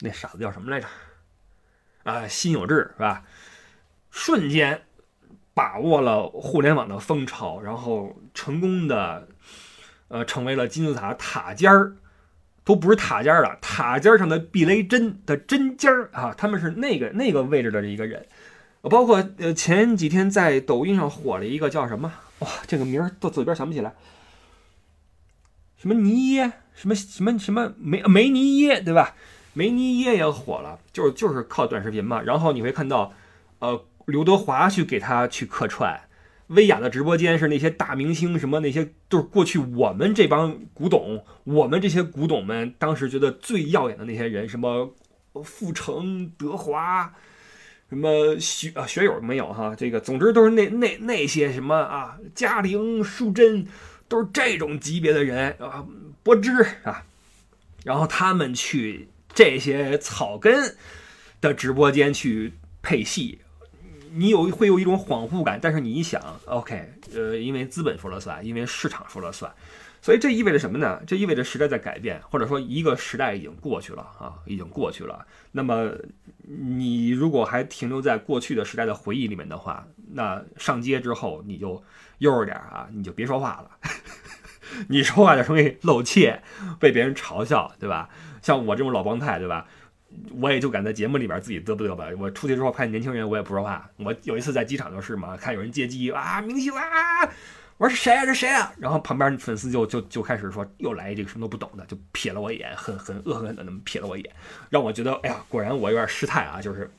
[0.00, 0.86] 那傻子叫什么来着？
[2.04, 3.24] 啊，辛有志是吧？
[4.10, 4.82] 瞬间
[5.52, 9.28] 把握了互联网的风潮，然后成功的
[10.08, 11.96] 呃成为了金字塔塔尖儿，
[12.64, 18.26] 都不是塔尖儿了，塔尖上的避雷针的针尖儿啊，他们是那个那个位置的一个人。
[18.82, 23.92] 包括呃前几天在抖音上火了一个叫什么哇，这个名儿到嘴边想不起来，
[25.80, 29.14] 什么尼耶，什么什么什么梅梅尼耶对吧？
[29.54, 32.20] 梅尼耶也火了，就是就是靠短视频嘛。
[32.20, 33.14] 然后你会看到，
[33.60, 35.98] 呃，刘德华去给他去客串，
[36.48, 44.94] 薇娅的直播间是那些大明星，什么那些都是过去我们这帮古董，我们这些古董们当时觉得最耀眼的那些人，什么
[45.42, 47.10] 傅成、德华，
[47.88, 53.66] 什么学啊学友没有哈，这个总之都是那那那些什么啊，嘉玲、淑珍，
[54.10, 55.86] 都是这种级别的人啊，
[56.24, 56.50] 柏芝
[56.82, 57.04] 啊，
[57.84, 60.76] 然后他们去这些草根
[61.40, 63.38] 的直播间去配戏，
[64.10, 69.54] 你有会有一种恍惚感，但是你一想，OK，呃，因为资本说了算，因为市场说了算，
[70.02, 71.00] 所以这意味着什么呢？
[71.06, 75.24] 这意味着时代在改变，或者说一个时代已经过去了啊，已经过去了。
[75.52, 75.92] 那么
[76.42, 81.80] 你如果还停留在过去的时代的回忆里面的话，那上街之后你就
[82.20, 83.70] 悠着点啊，你就别说话了。
[84.88, 86.40] 你说话就容易露怯，
[86.78, 88.08] 被别人嘲笑，对吧？
[88.40, 89.66] 像我这种老帮派，对吧？
[90.40, 92.06] 我也就敢在节目里边自己嘚啵嘚吧。
[92.18, 93.88] 我出去之后看年轻人，我也不说话。
[93.96, 96.82] 我有一次在机场就是嘛，看有人接机啊，明星啊，
[97.78, 98.24] 我说是谁啊？
[98.26, 98.72] 这谁啊？
[98.78, 104.34] 然后旁边粉丝就就就开始说，又来这个什么都不懂的，就瞥了我一眼，很很恶狠狠的那么瞥了我一眼，
[104.68, 106.90] 让我觉得，哎呀，果然我有点失态啊，就是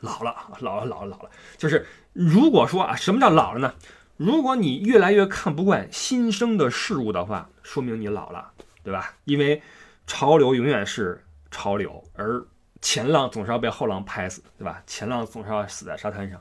[0.00, 1.30] 老了，老了，老了，老了。
[1.56, 3.74] 就是如果说啊，什么叫老了呢？
[4.22, 8.52] 如果你越来越看不惯新生的事物的话，说明你老了，
[8.84, 9.16] 对吧？
[9.24, 9.60] 因为
[10.06, 12.40] 潮流永远是潮流，而
[12.80, 14.80] 前浪总是要被后浪拍死，对吧？
[14.86, 16.40] 前浪总是要死在沙滩上。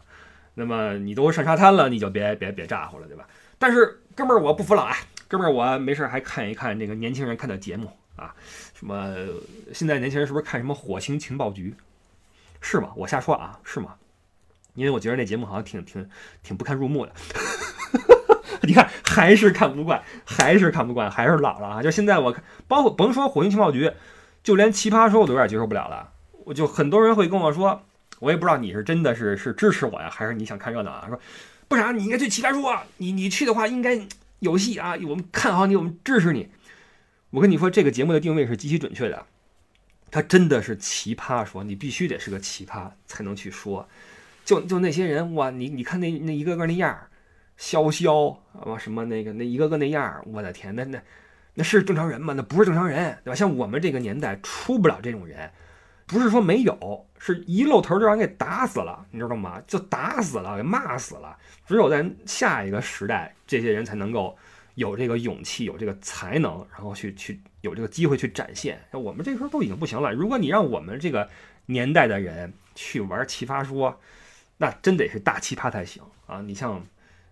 [0.53, 3.27] 那么你都上沙滩了，你就别别别咋呼了，对吧？
[3.57, 4.95] 但是哥们儿，我不服老啊！
[5.27, 8.35] 哥们儿，我没事还看一看那个年轻人看的节目啊，
[8.75, 9.11] 什么
[9.73, 11.71] 现在年轻人是不是看什么《火星情报局》？
[12.61, 12.91] 是吗？
[12.95, 13.95] 我瞎说啊，是吗？
[14.73, 16.09] 因为我觉得那节目好像挺挺
[16.43, 17.11] 挺不堪入目的。
[18.63, 21.81] 你看，还是看不惯，还是看不惯，还是老了啊！
[21.81, 23.87] 就现在我看，包括甭说《火星情报局》，
[24.43, 26.11] 就连《奇葩说》我都有点接受不了了。
[26.45, 27.83] 我就很多人会跟我说，
[28.19, 31.05] 我也不知道你是真的是是支持我呀，还是你想看热闹啊？
[31.09, 31.19] 说
[31.67, 33.99] 不啥，你应该去《奇葩说》，你你去的话应该
[34.39, 34.95] 有戏啊！
[35.07, 36.49] 我们看好你，我们支持你。
[37.31, 39.25] 我跟你说，这个节目的定位是极其准确的，
[40.11, 43.89] 它真的是奇葩说，你必须得是个奇葩才能去说。
[44.43, 47.09] 就就那些人哇，你你看那那一个个那样儿，
[47.59, 51.01] 潇潇啊什么那个那一个个那样儿，我的天，那那
[51.53, 52.33] 那是正常人吗？
[52.35, 53.35] 那不是正常人，对吧？
[53.35, 55.49] 像我们这个年代出不了这种人，
[56.07, 59.61] 不是说没有，是一露头就让人给打死了，你知道吗？
[59.67, 61.37] 就打死了，给骂死了。
[61.67, 64.35] 只有在下一个时代，这些人才能够
[64.75, 68.79] 有这个勇气，有这个才能，然后去去有这个机会去展现。
[68.91, 71.29] 我们这时候都已经不行了，如果你让我们这个
[71.67, 73.97] 年代的人去玩奇葩说，
[74.61, 76.39] 那真得是大奇葩才行啊！
[76.45, 76.85] 你像，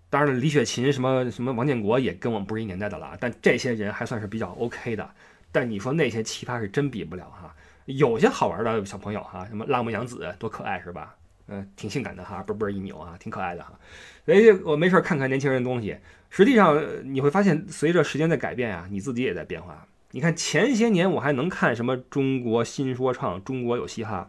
[0.10, 5.08] 当然了，李雪琴什么什么王建国也跟我们不是一年代的了，但这些人还算是比较 OK 的。
[5.52, 7.56] 但你说那些奇葩是真比不了哈。
[7.86, 11.16] 有些好玩的小朋友哈，什么辣目洋子多可爱是吧？
[11.50, 13.80] 嗯、挺性感的哈，嘣嘣一扭啊，挺可爱的哈。
[14.26, 15.96] 所以我没事看看年轻人的东西。
[16.32, 19.86] 实际上你会发现，随着时间在改变啊，你自己也在变化。
[20.10, 24.28] 你看前些年我还能看什么中国新说唱、中国有嘻哈，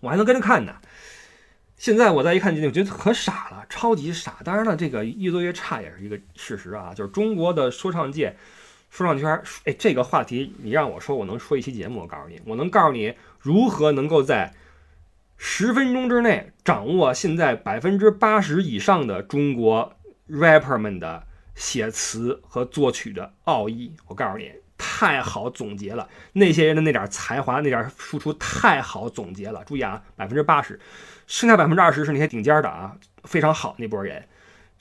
[0.00, 0.76] 我还能跟着看呢。
[1.82, 4.36] 现在我再一看，就觉得可傻了，超级傻。
[4.44, 6.94] 当然了，这个越做越差也是一个事实啊。
[6.94, 8.36] 就是中国的说唱界、
[8.88, 12.02] 说唱圈，哎，这个话题你让我说，我能说一期节目。
[12.02, 14.54] 我告诉你，我能告诉你如何能够在
[15.36, 19.96] 十分钟之内掌握现在百分之八十以上的中国
[20.30, 23.92] rapper 们的写词和作曲的奥义。
[24.06, 24.52] 我告诉你，
[25.02, 29.64] 太好总结了，那些人的那点才华、那点输出太好总结了。
[29.64, 30.78] 注意啊，百分之八十。
[31.26, 34.24] 剩下百分之二十是那些顶尖的啊，非常好那波人，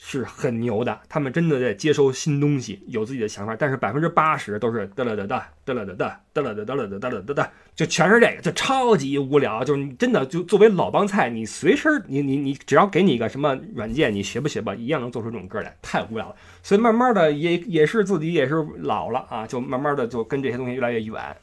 [0.03, 3.55] 是很牛的，他们真的在接收新东西，有自己的想法。
[3.55, 9.63] 但是百分之八十都是哒啦哒哒哒啦哒哒哒啦哒哒啦哒哒啦哒哒，就全是这个，就超级无聊。
[9.63, 16.35] 就是你真的就作为老帮菜，你随身你你你只要给你一个什么软件，你学不学吧，一样能做出这种歌来，太无聊了。
[16.63, 21.37] 所以慢慢的也也是自己也是老了啊，就慢慢的就跟这些东西越来越远。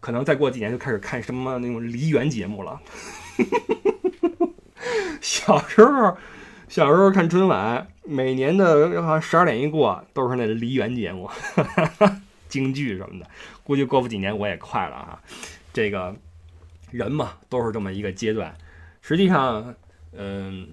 [0.00, 2.80] 可能再过几年就开始看什么那种梨园节目了。
[5.20, 6.16] 小时候，
[6.68, 11.28] 小时候看春晚，每年的好像十二点一过都是那梨园节目，
[12.48, 13.26] 京剧什么的。
[13.64, 15.20] 估计过不几年我也快了啊。
[15.72, 16.14] 这个
[16.90, 18.54] 人嘛，都是这么一个阶段。
[19.00, 19.74] 实际上，
[20.12, 20.68] 嗯，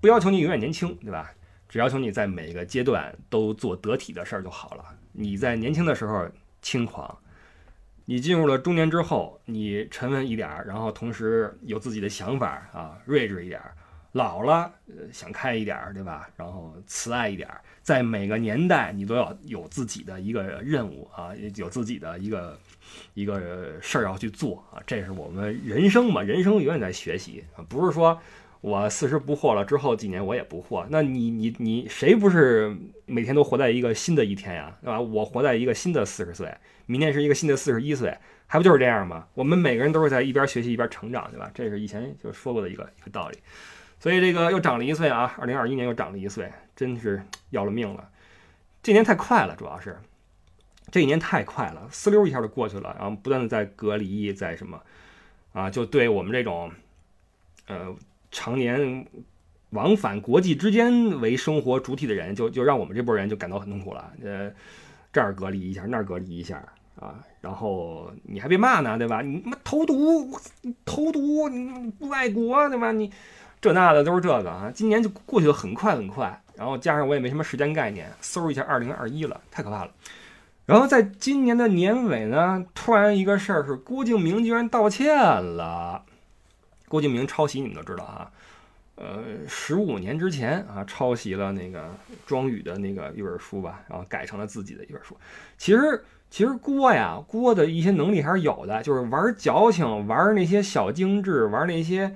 [0.00, 1.30] 不要求你永远年轻，对吧？
[1.68, 4.84] 只要求你在每个阶段都做得体的事儿就好了。
[5.12, 6.26] 你在年轻的时候
[6.62, 7.18] 轻狂。
[8.06, 13.74] 你进入了中年之后，你沉稳一点儿，然后同时有自己的想法啊，睿智一点儿。
[14.14, 16.30] 老了，呃，想开一点儿，对吧？
[16.36, 17.60] 然后慈爱一点儿。
[17.82, 22.56] 在每个年代，你都要有自己的一个任务啊，有自己的一个
[23.14, 24.80] 一个事儿要去做啊。
[24.86, 28.16] 这是我们人生嘛，人生永远在学习啊，不是说
[28.60, 30.86] 我四十不惑了之后几年我也不惑。
[30.88, 32.74] 那你你你谁不是
[33.06, 35.00] 每天都活在一个新的一天呀，对吧？
[35.00, 36.54] 我活在一个新的四十岁。
[36.86, 39.26] 明年是一个新的四十一岁，还不就是这样吗？
[39.34, 41.50] 我们每个人都是在一边学习一边成长，对吧？
[41.52, 43.38] 这是以前就说过的一个一个道理。
[44.04, 48.10] 所以这个又长了一岁啊，二零二一年又长了一岁，真是要了命了。
[48.82, 49.98] 这年太快了，主要是
[50.90, 54.78] 这一年太快了，呲溜一下就过去了，然后不断的在隔离，在什么
[55.54, 56.70] 啊，就对我们这种
[57.66, 57.96] 呃
[58.30, 59.06] 常年
[59.70, 64.12] 往返国际之间为生活主体的人，就就让我们这波人就感到很痛苦了。
[64.22, 64.52] 呃。
[65.14, 66.60] 这儿隔离一下，那儿隔离一下
[67.00, 69.22] 啊，然后你还被骂呢，对吧？
[69.22, 70.36] 你他妈投毒，
[70.84, 72.90] 投毒，你不爱国，对吧？
[72.90, 73.12] 你
[73.64, 74.70] 这那的都是这个啊。
[74.74, 79.90] 今年就过去的很快很快，然后加上我也没什么时间概念，嗖一下二零二一了，太可怕了。
[80.66, 86.02] 然后在今年的年尾呢，突然一个事儿是郭敬明居然道歉了。
[86.88, 88.30] 郭敬明抄袭你们都知道啊。
[88.96, 91.90] 呃，十五年之前啊，抄袭了那个
[92.26, 95.16] 庄宇的那个一本书吧，然后改成了自己的一本书。
[95.56, 102.14] 其实，其实郭呀，郭的一些能力还是有的，就是玩矫情，玩那些小精致，玩那些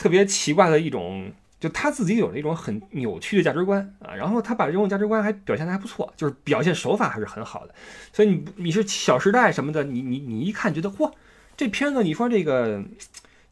[0.00, 4.14] 特别奇怪的一种，就他自己有那种很扭曲的价值观啊。
[4.14, 7.74] 然后他把这种价值观还表现的还不错，就是表现手法还是很好的。
[8.12, 11.12] 所以你你是《小时代》什么的，你你你一看觉得嚯，
[11.56, 12.82] 这片子你说这个。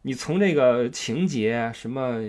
[0.02, 2.20] 你从这个情节什么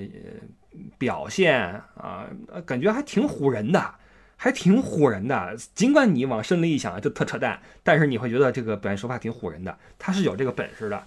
[0.98, 1.64] 表现
[1.96, 2.26] 啊，
[2.66, 3.94] 感觉还挺唬人的，
[4.36, 5.56] 还挺唬人的。
[5.76, 9.78] 尽管你往深了一想，就特扯淡，但是你会觉得这个表现手法挺唬人的。
[10.00, 11.02] 他是有这个本事的，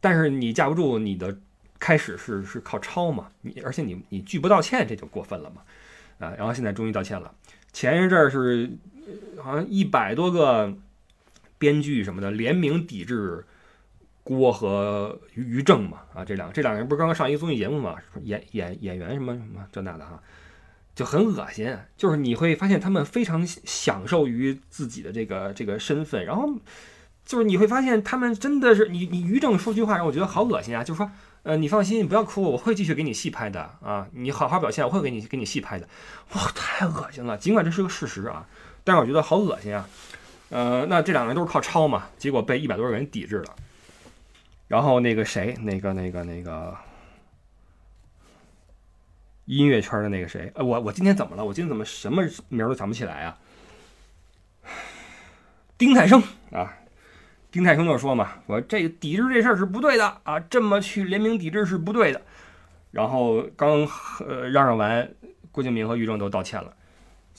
[0.00, 1.38] 但是你架不住你的
[1.80, 5.62] 开始是是靠抄嘛，你而且你你拒不道歉，这就过分了嘛
[6.20, 6.32] 啊！
[6.38, 7.34] 然后现在终于道歉了。
[7.72, 8.70] 前一阵儿是
[9.42, 10.72] 好像一百多个
[11.58, 13.44] 编剧什么的联名抵制。
[14.22, 20.22] 郭和于于正嘛，啊，这两这两个人不是刚刚上一个综艺节目嘛，演演演员什么什么这那的哈，
[20.94, 21.74] 就很恶心。
[21.96, 26.48] 就是你会发现他们非常享受于自己的这个这个身份，然后
[27.24, 31.10] 就是你会发现他们真的是你你于正说句话让我觉得好恶心啊，就是说，
[31.42, 35.88] 呃，你放心，你不要哭，我会继续给你戏拍的啊，你好好表现，我会给你给你戏拍的。
[36.34, 38.46] 哇，太恶心了，尽管这是个事实啊，
[38.84, 39.88] 但是我觉得好恶心啊。
[40.50, 43.54] 呃，那这两个人都是靠抄嘛，结果被一百多个人抵制了。
[44.68, 46.76] 然后那个谁，那个那个那个
[49.46, 51.44] 音乐圈的那个谁，呃，我我今天怎么了？
[51.44, 53.38] 我今天怎么什么名都想不起来啊？
[55.78, 56.22] 丁太升
[56.52, 56.76] 啊，
[57.50, 62.22] 丁太升就说嘛，我这抵制这事儿是不对的啊，这么去联名抵制是不对的。
[62.90, 63.86] 然后刚
[64.26, 65.10] 呃嚷嚷完，
[65.50, 66.74] 郭敬明和于正都道歉了，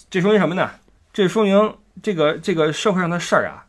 [0.10, 0.70] 这说明什么呢？
[1.14, 3.68] 这说明这个这个社会上的事儿啊，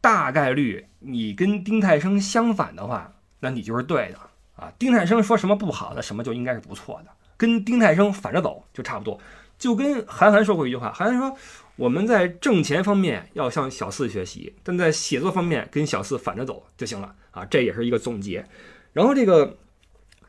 [0.00, 0.86] 大概率。
[1.02, 4.18] 你跟丁太升相反的话，那你就是对的
[4.54, 4.70] 啊。
[4.78, 7.10] 丁太升说什么不好的，什么就应该是不错的。
[7.38, 9.18] 跟丁太升反着走就差不多。
[9.60, 11.36] 就跟韩寒说过一句话，韩寒说
[11.76, 17.44] 我们在挣钱方面要向小四学习，但在写作方面跟小四反着走就行了啊。
[17.44, 18.44] 这也是一个总结。
[18.92, 19.56] 然后这个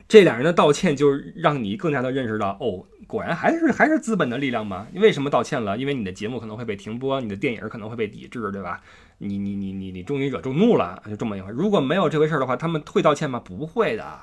[0.08, 4.86] 这俩人的道歉，就让你更加的认识到，哦，果然还是还是资本的力量吗？
[4.92, 5.78] 你为什么道歉了？
[5.78, 8.82] 因为你的节目可能会被停播，你的电影可能会被抵制，对吧？
[9.20, 11.52] 你你你你你终于惹众怒了，就这么一回。
[11.52, 13.40] 如果没有这回事的话，他们会道歉吗？
[13.40, 14.20] 不会的，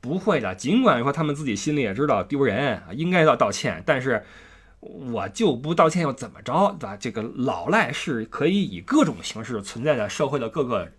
[0.00, 0.54] 不会的。
[0.54, 4.24] 尽管说他们自己心里也知道丢人，应该要道歉，但是
[4.80, 6.96] 我就不道歉又怎么着，对吧？
[6.96, 10.90] 这个老赖是可以以各种形式存在在社会的各个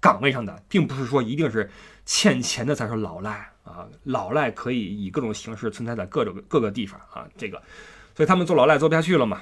[0.00, 1.70] 岗位上的，并不是说一定是
[2.04, 3.86] 欠钱的才是老赖啊。
[4.04, 7.28] 老赖可以以各种形式存在在各种各个地方啊。
[7.36, 7.62] 这个
[8.16, 9.40] 所以他们做老赖做不下去了嘛，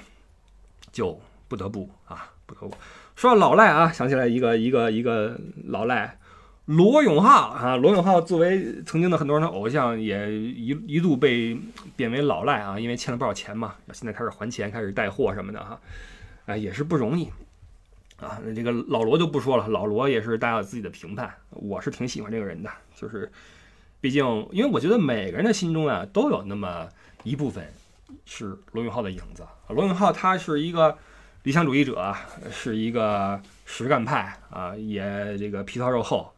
[0.92, 1.18] 就
[1.48, 2.76] 不得不啊，不得不
[3.14, 6.18] 说到老赖啊，想起来一个一个一个老赖。
[6.66, 11.56] 罗永浩啊，罗永浩作为曾经的很多人的偶像，也一一度被
[11.94, 15.80] 贬为老赖啊，因为欠了不少钱嘛，现在开始还钱，开始带货什么的哈，
[16.46, 17.28] 哎，也是不容易
[18.18, 18.40] 啊。
[18.44, 23.30] 那这个老罗就不说了，老罗也是大家有自己的评判，我是挺喜欢这个人的，就是
[24.00, 26.88] 毕竟，因为我觉得每个人的心中啊，都有那么
[27.22, 27.64] 一部分
[28.24, 29.46] 是罗永浩的影子。
[29.68, 30.98] 罗永浩他是一个
[31.44, 32.12] 理想主义者，
[32.50, 36.32] 是一个实干派啊，也这个皮糙肉厚。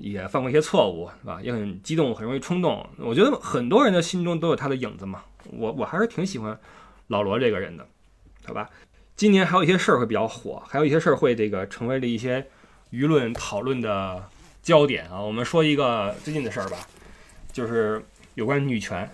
[0.00, 1.40] 也犯过一些错误，是吧？
[1.42, 2.88] 也很激动，很容易冲动。
[2.98, 5.22] 我觉得很多人的心中都有他的影子嘛。
[5.50, 6.58] 我我还是挺喜欢
[7.08, 7.86] 老罗这个人的，
[8.44, 8.68] 好吧？
[9.16, 12.46] 今年还有一些事儿会比较火，还有一些事儿会这个成为了一些
[12.92, 14.22] 舆论讨论的
[14.62, 15.20] 焦点啊。
[15.20, 16.76] 我们说一个最近的事儿吧，
[17.52, 18.02] 就是
[18.34, 19.10] 有关女权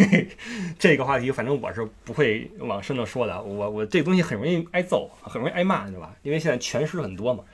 [0.78, 3.40] 这个话题，反正我是不会往深了说的。
[3.40, 6.14] 我我这东西很容易挨揍，很容易挨骂，对吧？
[6.22, 7.44] 因为现在权势很多嘛。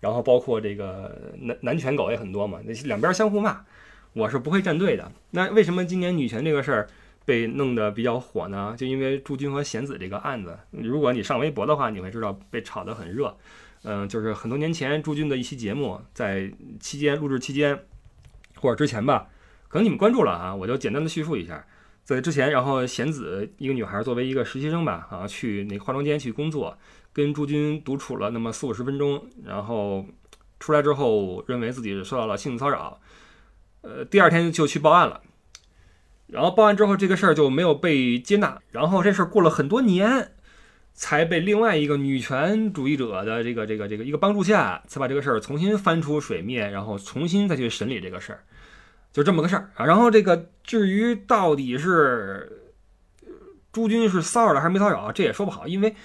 [0.00, 3.64] 然后包括这个男男权狗也很多嘛，那两边相互骂，
[4.12, 5.10] 我是不会站队的。
[5.30, 6.88] 那为什么今年女权这个事儿
[7.24, 8.74] 被弄得比较火呢？
[8.76, 13.36] 就因为朱军和贤子这个案子，如果你上微博的话，你会知道被炒得很热。
[13.82, 17.78] 嗯，就是很多年前朱军的一期节目，在期间录制期间
[18.56, 19.28] 或者之前吧，
[19.68, 21.64] 可能你们关注了啊，我就简单的叙述一下。
[22.02, 26.76] 在之前，然后贤子一个女孩作为一个实习生吧，啊，去那化妆间去工作。
[27.16, 30.04] 跟朱军独处了那么四五十分钟，然后
[30.60, 33.00] 出来之后认为自己受到了性骚扰，
[33.80, 35.22] 呃，第二天就去报案了，
[36.26, 40.32] 然后报案之后这个事儿就没有被接纳，然后这事儿过了很多年，
[40.92, 48.44] 才被另外一个女权主义者的这个这个这个一个帮助下，才把这个事儿重新翻出水面，然后重新再去审理这个事儿，
[49.10, 49.86] 就这么个事儿啊。
[49.86, 52.74] 然后这个至于到底是
[53.72, 55.96] 朱军是骚扰了还是没骚扰，这也说不好，因为。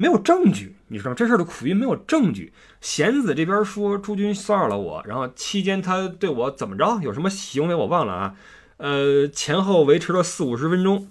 [0.00, 2.54] 没有证据，你知道这事儿的苦于没有证据。
[2.80, 8.34] 贤子这边说朱军骚扰了我，然后期间他对我怎么着，有什么行为我忘了啊。
[8.78, 11.10] 呃，前后维持了四五十分钟。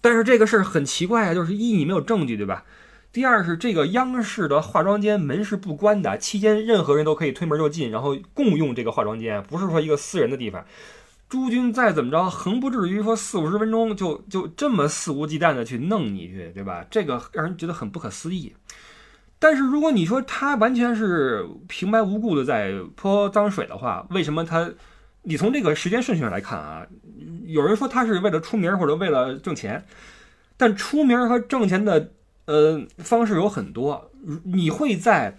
[0.00, 2.62] 但是这个事儿很奇怪啊，就是一你没有证据，对吧？
[3.12, 10.64] 第二是这个央视的化妆间门是不关的，期间任何人都可以推门就进，然后共用这个化妆间，不是说一个私人的地方。
[11.30, 16.84] 诸军再怎么着，横不至于说四五十分钟就就这么肆无忌惮的去弄你去，对吧？
[16.90, 18.52] 这个让人觉得很不可思议。
[19.38, 24.68] 但是如果你说他完全是平白无故的在泼脏水的话，为什么他？
[25.22, 26.84] 你从这个时间顺序上来看啊，
[27.46, 29.86] 有人说他是为了出名或者为了挣钱，
[30.56, 32.10] 但出名和挣钱的
[32.46, 34.10] 呃方式有很多，
[34.44, 35.36] 你会在。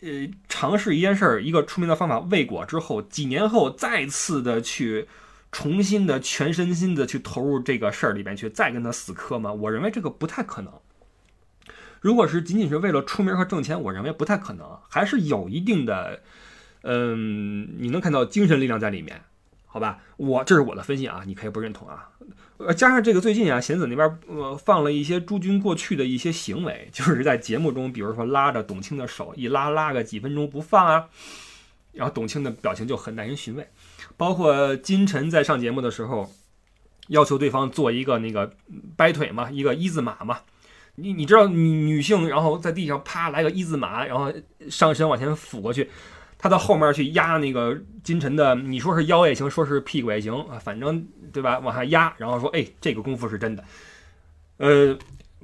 [0.00, 5.08] 呃，尝试一件事儿，一个出名的方法未果之后，几年后再次的去
[5.50, 9.52] 重新的全身心的去投入这个事儿里边去，再跟他死磕吗？
[9.52, 10.72] 我认为这个不太可能。
[12.00, 16.22] 如果是仅仅是为了出名和挣钱，我认为不太可能，还是有一定的，
[16.82, 19.22] 嗯，你能看到精神力量在里面，
[19.66, 19.98] 好吧？
[20.16, 22.08] 我这是我的分析啊，你可以不认同啊。
[22.58, 31.06] 呃，加上这个最近啊，贤子那边呃放了一些朱军过去的一些行为， 就是在节目中，比如说拉着董卿的手一拉拉个几分钟不放啊，
[31.92, 33.68] 然后董卿的表情就很耐人寻味。
[34.16, 36.28] 包括金晨在上节目的时候，
[37.08, 38.52] 要求对方做一个那个
[38.96, 40.40] 掰腿嘛，一个一字马嘛。
[40.96, 44.32] 你你知道女女性然后在地上啪来个一字马，然后
[44.68, 45.88] 上身往前俯过去。
[46.38, 51.58] 他到后面去压那个金晨的，你说是腰也行，说是屁股也行啊，反正对吧？
[51.58, 53.64] 往下压，然后说，哎，这个功夫是真的。
[54.58, 54.96] 呃，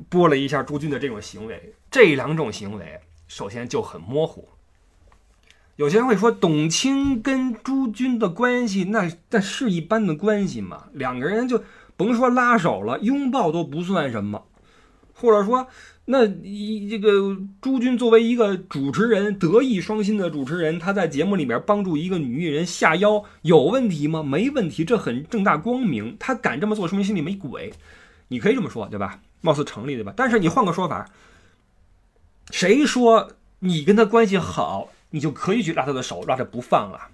[0.08, 4.48] 拨了一下朱军的这种行为，这两种行为首先就很模糊。
[5.76, 10.84] 有些人会说，董卿跟朱军的关系，那那是一般的关系吗？
[10.92, 11.64] 两个人就
[11.96, 14.46] 甭说拉手了，拥抱都不算什么，
[15.14, 15.66] 或者说。
[16.06, 24.22] 那一这个朱军作为一个主持人，德艺双馨的主持人，他在节目里面帮助一个女艺人下腰，有问题吗？
[24.22, 26.14] 没问题，这很正大光明。
[26.20, 27.72] 他敢这么做，说明心里没鬼。
[28.28, 29.18] 你可以这么说，对吧？
[29.40, 30.12] 貌似成立，对吧？
[30.14, 31.08] 但是你换个说法，
[32.50, 37.08] 谁说你跟他关系好，你就可以去拉他的手，拉着不放啊？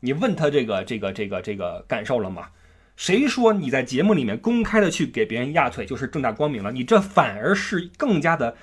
[0.00, 2.48] 你问他这个这个这个这个感受了吗？
[2.96, 6.70] 谁说你在节目里面公开的去给别人压腿就是正大光明了？
[6.70, 8.54] 你这反而是更加的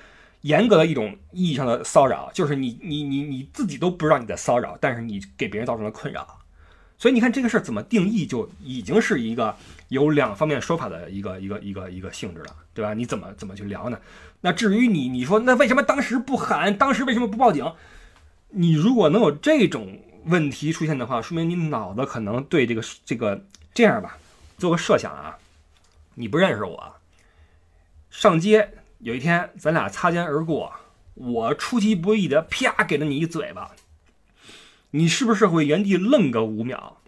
[0.42, 6.38] 严格的一种意义上的骚扰，就是你你你你自己都不知道你在骚扰，但是你给别人造成了困扰。
[6.96, 9.54] 所以你看这个事儿怎么定义，就已经是一个
[9.88, 12.94] 有两方面说法的一个一个一个一个性质了，对吧？
[12.94, 13.98] 你怎么怎么去聊呢？
[14.42, 16.76] 那至于你你说那为什么当时不喊？
[16.76, 17.70] 当时为什么不报警？
[18.50, 24.18] 你如果能有这种问题出现的话，说明你脑子可能对这个这个这样吧。
[24.58, 25.38] 做个设想啊，
[26.14, 26.96] 你不认识我，
[28.10, 30.70] 上街有一天咱俩擦肩而过，
[31.14, 33.70] 我出其不意的啪给了你一嘴巴，
[34.90, 36.98] 你是不是会原地愣个五秒？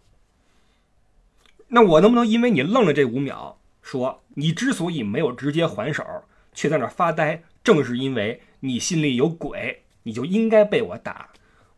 [1.69, 11.29] 那我能不能因为你愣了这五秒，说你之所以没有直接还手，却在那发呆，正是因为你心里有鬼，你就应该被我打？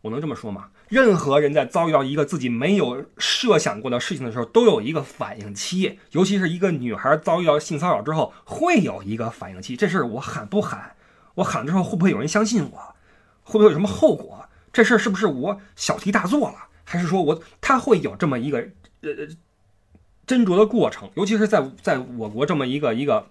[0.01, 0.69] 我能这么说吗？
[0.87, 9.75] 任何人在遭遇到一个自己没有设想过的事情的时候，都有一个反应期，尤其是一个女孩遭遇到性骚扰之后，会有一个反应期。
[9.75, 10.95] 这事我喊不喊？
[11.35, 12.95] 我喊了之后会不会有人相信我？
[13.43, 14.47] 会不会有什么后果？
[14.71, 16.55] 这事是不是我小题大做了？
[16.83, 18.59] 还是说我他会有这么一个
[19.01, 19.11] 呃
[20.27, 21.09] 斟酌的过程？
[21.15, 23.27] 尤其是在在我国这么一个一个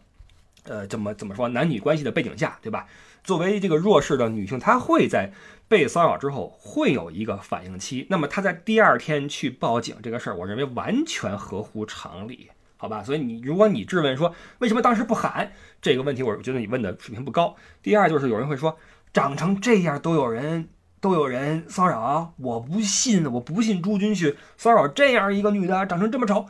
[0.65, 2.87] 呃怎么怎么说男女关系的背景下，对吧？
[3.25, 5.33] 作为这个弱势的女性，她会在
[5.67, 8.07] 被骚扰之后会有一个反应期。
[8.11, 13.03] 那么她在第二天去报警这个事儿，我认为完全合乎常理，好吧？
[13.03, 15.51] 所以你如果你质问说为什么当时不喊
[15.81, 17.57] 这个问题，我觉得你问的水平不高。
[17.83, 18.77] 第二就是有人会说
[19.13, 20.69] 长成这样都有人
[21.01, 26.47] 都有人骚扰，我不信，我不信朱军去骚扰这样一个女的，长成这么丑。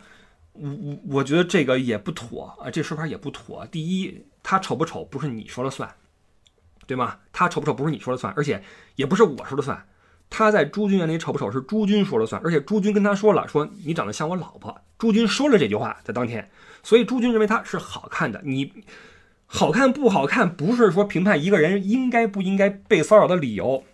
[0.52, 3.66] 我我我觉得这个也不妥啊，这说法也不妥。
[3.66, 5.88] 第一，她丑不丑不是你说了算。
[6.86, 7.16] 对吗？
[7.32, 8.62] 他丑不丑不是你说了算，而且
[8.96, 9.86] 也不是我说了算。
[10.30, 14.76] 他在朱军眼里丑不丑是朱军说了算，而且朱军跟他说了，说你长得像我老婆。
[14.98, 16.50] 朱军说了这句话在当天，
[16.82, 18.40] 所以朱军认为他是好看的。
[18.44, 18.72] 你
[19.46, 23.84] 好看不好看，不是说评判一个人应该不应该被骚扰的理由。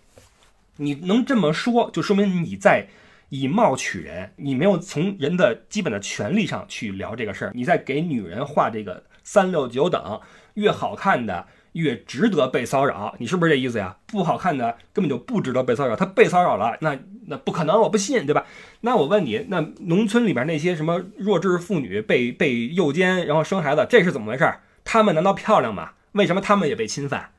[0.77, 2.87] 你能这么说，就说明你在
[3.29, 10.19] 以貌取人，你没有从人的基本的权利上去聊这个事儿，你在给女人画这个三六九等，
[10.55, 11.45] 越好看的。
[11.73, 13.97] 越值得被骚扰，你是不是这意思呀？
[14.07, 16.97] 不好看的根本就不值得被骚扰，他被骚扰了，那
[17.27, 18.45] 那不可能，我不信，对吧？
[18.81, 24.53] 那我问你，那农村里边那些什么弱智妇女被被诱奸，然后生孩子，这是怎么回事？
[24.83, 25.91] 他们难道漂亮吗？
[26.13, 27.31] 为什么他们也被侵犯？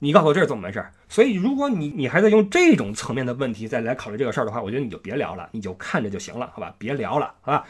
[0.00, 0.84] 你告诉我这是怎么回事？
[1.08, 6.74] 所以，如果你你还在用这种层面的问题再来考虑这个事儿的话，我觉得你就别聊了，你就看着就行了，好吧？
[6.78, 7.64] 别聊了，好吧？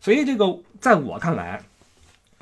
[0.00, 1.62] 所以这个在我看来，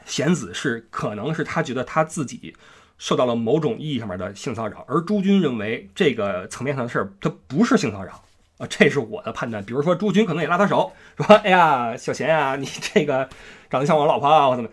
[0.05, 2.55] 贤子是可能是他觉得他自己。
[2.99, 8.25] 受到了某种意义上面的性骚扰，而朱军认为这个层面上的事儿，它不是性骚扰
[8.59, 9.63] 啊，这是我的判断。
[9.63, 13.29] 比如说，朱军可能也拉他手，说：“哎呀，小贤啊，你这个
[13.69, 14.71] 长得像我老婆啊，我怎么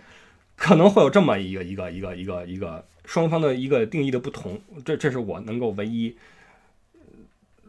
[0.56, 4.62] 可能会有这么一个一个一个一个一个双方的一个定义的不同？
[4.86, 6.16] 这这是我能够唯一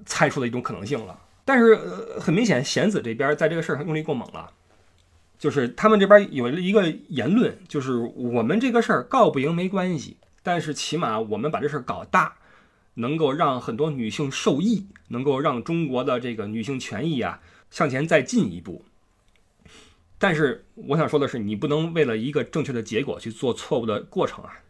[0.07, 1.19] 猜出的一种可能性了。
[1.45, 4.51] 但是呃，很明显，贤子这边在这个事儿上用力过猛了，
[5.37, 12.37] 就是他们这边有一个言论，就是我们这个事儿告不赢没关系。”但是起码我们把这事儿搞大，
[12.95, 17.41] 能够让很多女性受益，能够让中国的这个女性权益啊
[17.71, 18.85] 向前再进一步。
[20.19, 24.61] 但是我想说的是，你不能为了一个正确的结果去做错误的过程啊。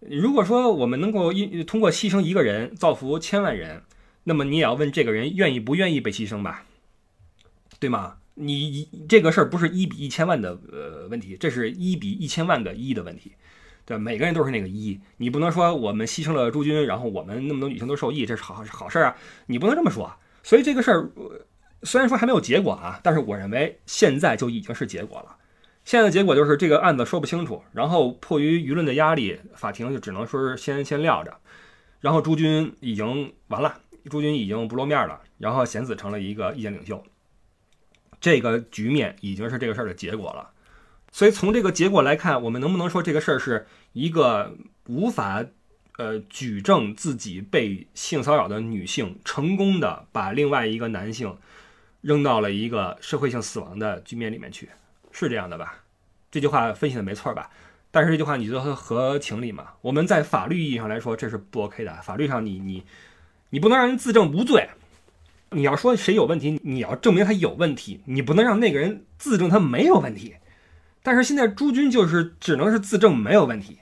[0.00, 3.82] 如果说我们能够一通过牺牲一个人造福千万人，
[4.24, 6.64] 那么你也要问这个人愿意不愿意被牺牲吧，
[7.78, 8.18] 对吗？
[8.34, 13.32] 你这个事儿不是一比一千万的呃问题，这是一比一千万个一的问题。
[13.86, 19.16] 对，每个人都是那个一，你不能说我们牺牲了朱军，然后我们那么多女性都受益，这是好好事儿啊，
[19.46, 20.12] 你不能这么说。
[20.42, 21.08] 所以这个事儿
[21.84, 25.36] 虽然说还没有结果啊，但是我认为现在就已经是结果了。
[25.84, 31.36] 现在的结果就是这个案子说不清楚，然后迫于舆论的压力，法庭就只能说是先先撂着。
[32.00, 33.80] 然后朱军已经完了，
[34.10, 37.00] 朱军已经不露面了，然后贤子成了一个意见领袖，
[38.20, 40.50] 这个局面已经是这个事儿的结果了。
[41.12, 43.66] 所以从这个结果来看，我们能不能说这个事儿是
[43.96, 44.54] 一个
[44.88, 45.42] 无法，
[45.96, 51.34] 呃，举证自己被性骚扰的女性成功的把另外一个男性
[52.02, 54.68] 扔到了一个社会性死亡的局面里面去，
[55.10, 55.82] 是这样的吧？
[56.30, 57.48] 这句话分析的没错吧？
[57.90, 59.68] 但是这句话你觉得合情理吗？
[59.80, 61.94] 我们在法律意义上来说，这是不 OK 的。
[62.02, 62.84] 法律上你你
[63.48, 64.68] 你不能让人自证无罪，
[65.52, 70.34] 你要说谁有问题，你要证明他有问题，你不能让那个人自证他没有问题。
[71.02, 73.78] 但是现在朱军就是只能是自证没有问题，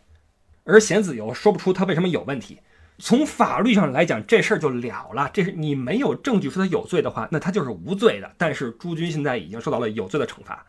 [0.64, 2.58] 而贤子又说不出他为什么有问题。
[2.98, 5.28] 从法律上来讲，这事儿就了了。
[5.32, 8.30] 这是你没有证据说他有罪的话，那他就是无罪的。
[8.38, 10.64] 但是朱军现在已经受到了有罪的惩罚，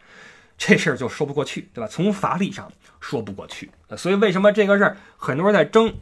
[0.58, 1.88] 这事儿就说不过去，对吧？
[1.88, 3.70] 从法理上说不过去。
[3.96, 5.94] 所以为什么这个事儿很多人在争？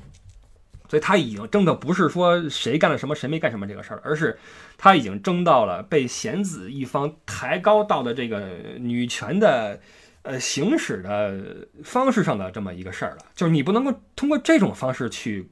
[0.88, 4.40] 所以他已经争的不是说谁干了什么谁没干什么这个事儿，而是
[4.78, 8.40] 他已经争到了被贤子一方抬高到的这个
[8.80, 9.82] 女权的。
[10.24, 15.50] 呃，行使的方式上的这么一个事儿了，就是你不能够通过这种方式去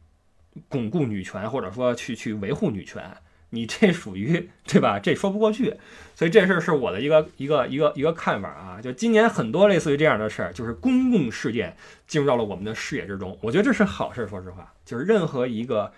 [0.70, 3.04] 巩固女权，或者说去去维护女权，
[3.50, 4.98] 你这属于对吧？
[4.98, 5.76] 这说不过去。
[6.16, 8.80] 所以这事儿是我的一个一个一个一个看法啊。
[8.82, 11.76] 就今年很多类似于这样的事儿，就是公共事件
[12.08, 14.26] 进入到了我们的视野之中，我觉得这是好事。
[14.28, 15.92] 说实话，就是任何一个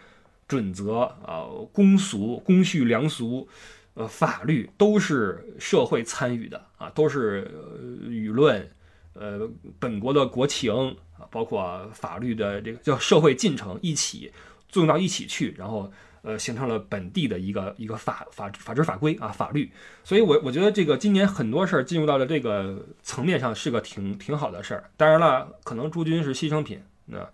[0.48, 3.48] 准则啊、公俗、公序良俗。
[3.96, 8.68] 呃，法律都是社会参与的啊，都是、呃、舆论，
[9.14, 9.48] 呃，
[9.80, 10.74] 本国的国情
[11.18, 14.32] 啊，包括法律的这个叫社会进程一起
[14.68, 15.92] 作用到一起去，然后
[16.24, 19.72] 呃，形成了本地的一个一个法法法治法规啊法律。
[20.04, 24.90] 所以我我觉得这个今年很多事儿进入到了这个层面上，是个挺挺好的事儿。
[24.98, 27.30] 当然了，可能朱军是牺牲品，那。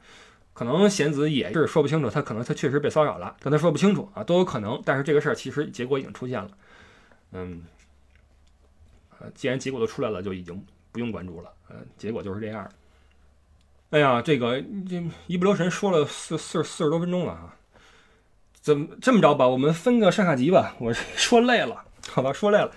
[0.60, 4.82] 可能贤子也是说不清楚，他可能他确实被骚扰了，但他说不清楚啊，都有可能。
[4.84, 6.49] 但是这个事儿其实结果已经出现了，
[7.32, 7.64] 嗯，
[9.34, 12.70] 既然结果都出来了，就已经不用关注了，嗯，结果就是这样。
[13.91, 17.55] 哎呀，这个这一不留神说了四四四十多分钟了啊，
[18.60, 19.47] 怎么这么着吧？
[19.47, 22.70] 我们分个上下集吧，我说累了，好吧，说累了。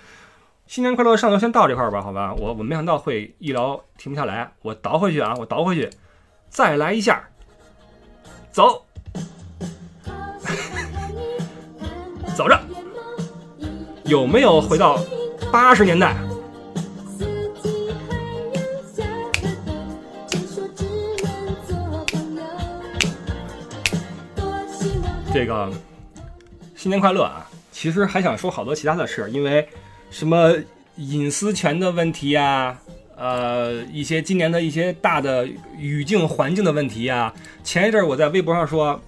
[0.67, 2.33] 新年快乐，上头先到这块儿吧，好吧？
[2.35, 5.89] 我我没想到会一聊停不下来，我倒回去啊，我倒回去，
[6.47, 7.27] 再来一下。
[8.53, 8.85] 走，
[12.37, 12.57] 走着，
[14.05, 14.99] 有没有回到
[15.51, 16.15] 八十年代？
[25.33, 25.71] 这个
[26.75, 27.49] 新年快乐啊！
[27.71, 29.67] 其实还想说好多其他的事儿，因为
[30.11, 30.53] 什么
[30.97, 32.77] 隐私权的问题呀、
[33.15, 35.47] 呃，一些今年的一些大的
[35.77, 37.33] 语境环境的问题啊。
[37.63, 38.99] 前一阵儿我在微博上说，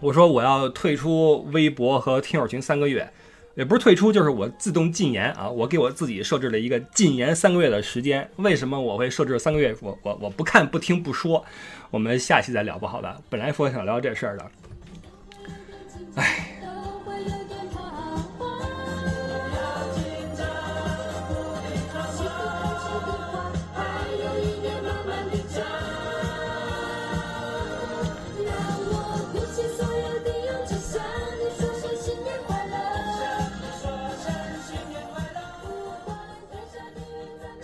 [0.00, 3.08] 我说我要退出微博和听友群三个月，
[3.54, 5.48] 也不是退出，就是我自动禁言啊。
[5.48, 8.28] 我给我自己设置了一个禁言三个月的时间。
[8.36, 9.74] 为什么我会设置三个月？
[9.80, 11.44] 我我我不看不听不说。
[11.90, 13.18] 我们下期再聊吧，好吧？
[13.28, 14.50] 本来说想聊这事儿的，
[16.16, 16.55] 唉。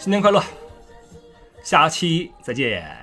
[0.03, 0.43] 新年快乐，
[1.63, 3.02] 下期再见。